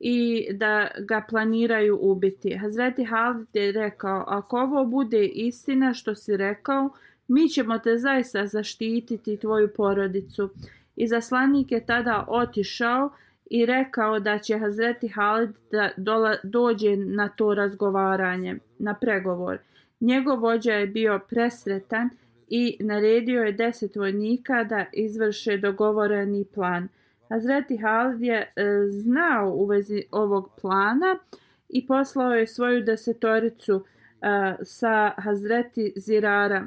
[0.00, 2.56] i da ga planiraju ubiti.
[2.56, 6.90] Hazreti Halid je rekao, ako ovo bude istina što si rekao,
[7.28, 10.50] mi ćemo te zaista zaštititi tvoju porodicu.
[10.96, 13.10] I zaslanik je tada otišao
[13.50, 19.58] i rekao da će Hazreti Halid da dola, dođe na to razgovaranje, na pregovor.
[20.00, 22.10] Njegov vođa je bio presretan
[22.48, 26.88] i naredio je deset vojnika da izvrše dogovoreni plan.
[27.28, 31.18] Hazreti Halid je e, znao u vezi ovog plana
[31.68, 33.84] i poslao je svoju desetoricu
[34.22, 36.66] e, sa Hazreti Zirara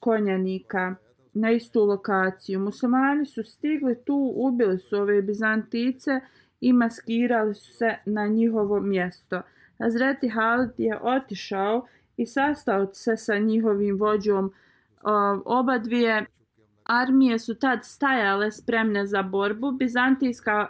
[0.00, 0.94] konjanika
[1.40, 2.60] na istu lokaciju.
[2.60, 6.20] Muslimani su stigli tu, ubili su ove Bizantice
[6.60, 9.42] i maskirali su se na njihovo mjesto.
[9.78, 11.86] Hazreti Halid je otišao
[12.16, 14.52] i sastao se sa njihovim vođom.
[15.44, 16.26] Oba dvije
[16.84, 19.72] armije su tad stajale spremne za borbu.
[19.72, 20.66] Bizantijska,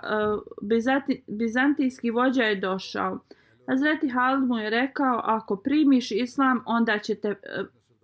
[0.62, 3.18] bizanti, bizantijski vođa je došao.
[3.68, 7.34] Hazreti Halid mu je rekao, ako primiš islam, onda ćete,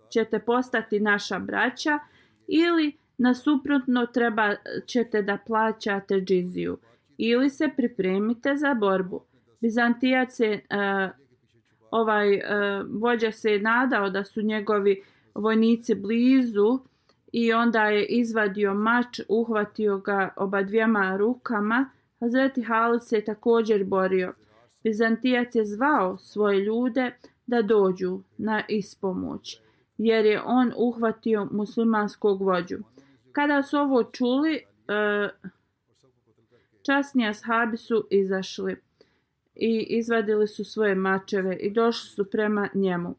[0.09, 1.99] ćete postati naša braća
[2.47, 6.77] ili nasuprotno treba ćete da plaćate džiziju
[7.17, 9.21] ili se pripremite za borbu.
[9.61, 11.11] Bizantijac je, uh,
[11.91, 12.41] ovaj uh,
[13.01, 15.03] vođa se je nadao da su njegovi
[15.35, 16.79] vojnici blizu
[17.31, 21.89] i onda je izvadio mač, uhvatio ga oba dvijema rukama.
[22.19, 24.33] Hazreti Halid se je također borio.
[24.83, 27.11] Bizantijac je zvao svoje ljude
[27.47, 29.64] da dođu na ispomoć
[29.97, 32.77] jer je on uhvatio muslimanskog vođu.
[33.31, 35.29] Kada su ovo čuli, e,
[36.81, 38.75] časni ashabi su izašli
[39.55, 43.15] i izvadili su svoje mačeve i došli su prema njemu.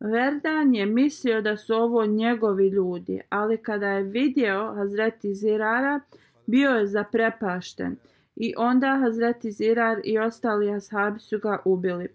[0.00, 6.00] Verdan je mislio da su ovo njegovi ljudi, ali kada je vidio Hazreti Zirara,
[6.46, 7.96] bio je zaprepašten
[8.36, 12.08] i onda Hazreti Zirar i ostali ashabi su ga ubili.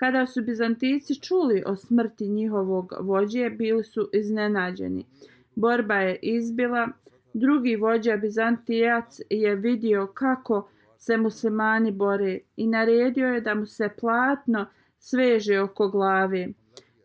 [0.00, 5.04] Kada su Bizantici čuli o smrti njihovog vođe, bili su iznenađeni.
[5.54, 6.88] Borba je izbila.
[7.34, 13.88] Drugi vođa Bizantijac je vidio kako se muslimani bore i naredio je da mu se
[14.00, 14.66] platno
[14.98, 16.48] sveže oko glave.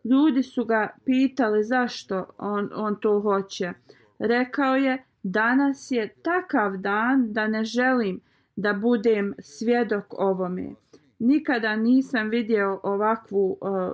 [0.04, 3.72] Ljudi su ga pitali zašto on, on to hoće.
[4.18, 8.20] Rekao je, danas je takav dan da ne želim
[8.56, 10.74] da budem svjedok ovome
[11.18, 13.92] nikada nisam vidio ovakvu, eh,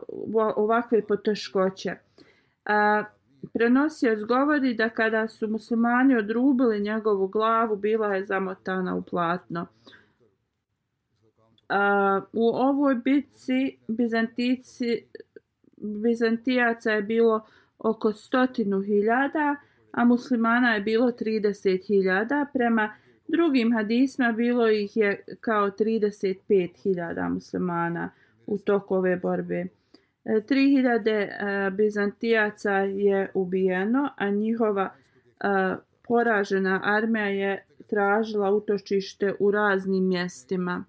[0.56, 1.90] ovakve poteškoće.
[1.90, 3.04] Eh,
[3.52, 9.66] Prenosio govori da kada su muslimani odrubili njegovu glavu, bila je zamotana u platno.
[11.68, 15.04] Eh, u ovoj bitci Bizantici,
[15.76, 17.46] Bizantijaca je bilo
[17.78, 19.56] oko stotinu hiljada,
[19.92, 22.46] a muslimana je bilo 30 hiljada.
[22.52, 22.94] Prema
[23.28, 28.10] drugim hadisma bilo ih je kao 35.000 muslimana
[28.46, 29.66] u toku ove borbe.
[30.24, 35.76] E, 3000 e, Bizantijaca je ubijeno, a njihova e,
[36.08, 40.84] poražena armija je tražila utočište u raznim mjestima.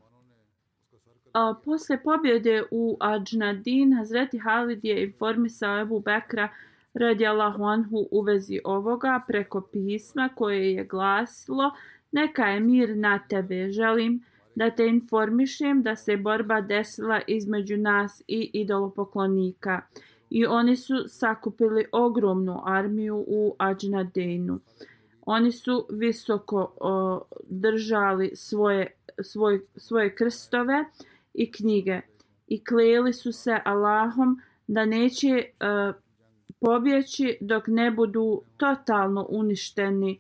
[1.34, 6.50] A posle pobjede u Adžnadin, Hazreti Halid je informisao Ebu Bekra
[6.94, 11.72] radijallahu anhu u vezi ovoga preko pisma koje je glasilo
[12.14, 13.72] Neka je mir na tebe.
[13.72, 14.24] Želim
[14.56, 19.82] da te informišem da se borba desila između nas i idolopoklonika.
[20.30, 24.60] I oni su sakupili ogromnu armiju u Ađnadejnu.
[25.26, 28.92] Oni su visoko o, držali svoje,
[29.22, 30.86] svoj, svoje krstove
[31.34, 32.02] i knjige
[32.48, 35.94] i kleli su se Allahom da neće o,
[36.60, 40.20] pobjeći dok ne budu totalno uništeni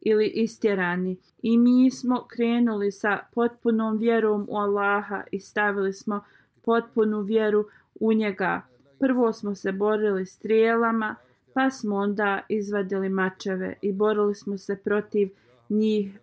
[0.00, 1.16] ili istjerani.
[1.42, 6.24] I mi smo krenuli sa potpunom vjerom u Allaha i stavili smo
[6.64, 7.66] potpunu vjeru
[8.00, 8.62] u njega.
[8.98, 11.16] Prvo smo se borili strijelama,
[11.54, 15.28] pa smo onda izvadili mačeve i borili smo se protiv
[15.68, 16.20] njih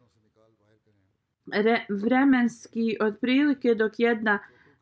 [1.51, 4.39] Re, vremenski otprilike dok jedna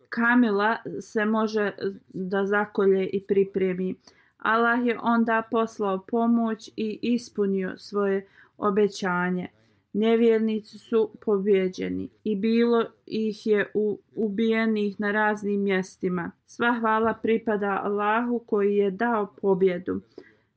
[0.10, 1.72] kamila se može
[2.14, 3.96] da zakolje i pripremi.
[4.38, 8.28] Allah je onda poslao pomoć i ispunio svoje
[8.58, 9.48] obećanje.
[9.94, 16.32] Nevjernici su pobjeđeni i bilo ih je u, ubijenih na raznim mjestima.
[16.46, 20.02] Sva hvala pripada Allahu koji je dao pobjedu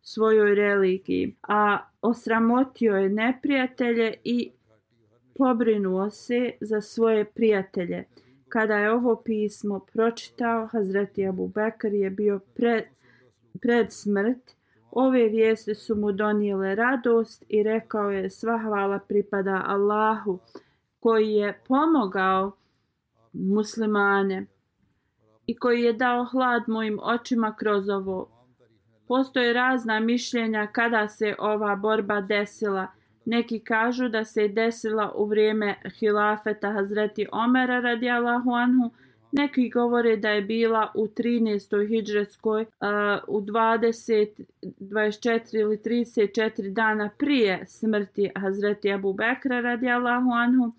[0.03, 4.51] svojoj religiji, a osramotio je neprijatelje i
[5.35, 8.05] pobrinuo se za svoje prijatelje.
[8.49, 12.85] Kada je ovo pismo pročitao, Hazreti Abu Bekr je bio pred,
[13.61, 14.58] pred smrt.
[15.01, 20.39] Ove vijesti su mu donijele radost i rekao je sva hvala pripada Allahu
[21.01, 22.53] koji je pomogao
[23.33, 24.47] muslimane
[25.47, 28.29] i koji je dao hlad mojim očima kroz ovo.
[29.09, 32.87] Postoje razna mišljenja kada se ova borba desila.
[33.25, 38.91] Neki kažu da se je desila u vrijeme hilafeta Hazreti Omera radijalahu anhu,
[39.33, 41.89] neki govore da je bila u 13.
[41.89, 42.63] hidžretskoj
[43.29, 44.29] u 20,
[44.63, 50.73] 24 ili 34 dana prije smrti Hazreti Abu Bekra radijallahu anhu.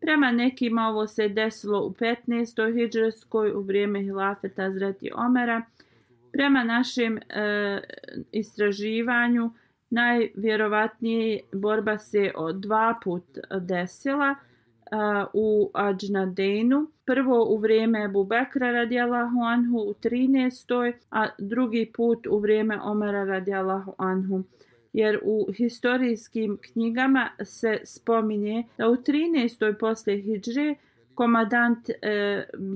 [0.00, 2.74] Prema nekima ovo se desilo u 15.
[2.74, 5.62] hidžretskoj u vrijeme hilafeta Hazreti Omera.
[6.32, 7.20] Prema našem e,
[8.32, 9.50] istraživanju
[9.90, 13.24] najvjerovatnije borba se od dva put
[13.60, 14.34] desila
[15.32, 16.86] u Ađnadenu.
[17.04, 20.92] Prvo u vrijeme Ebu Bekra radijalahu anhu u 13.
[21.10, 24.42] a drugi put u vrijeme Omara radijalahu anhu
[24.92, 29.78] jer u historijskim knjigama se spominje da u 13.
[29.78, 30.74] posle Hidžre
[31.16, 31.94] komadant e,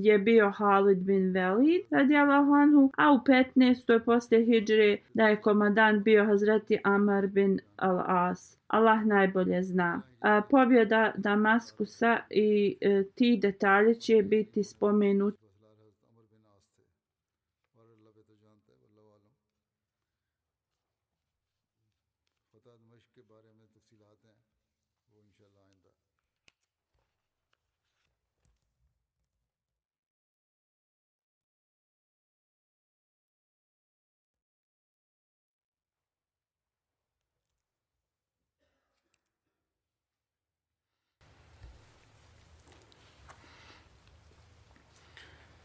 [0.03, 4.05] je bio Halid bin Velid radijallahu anhu, a u 15.
[4.05, 8.57] poslije Hidžre da je komadant bio Hazreti Amar bin Al-As.
[8.69, 10.03] Allah najbolje zna.
[10.21, 15.50] A, pobjeda Damaskusa i e, ti detalje će biti spomenuti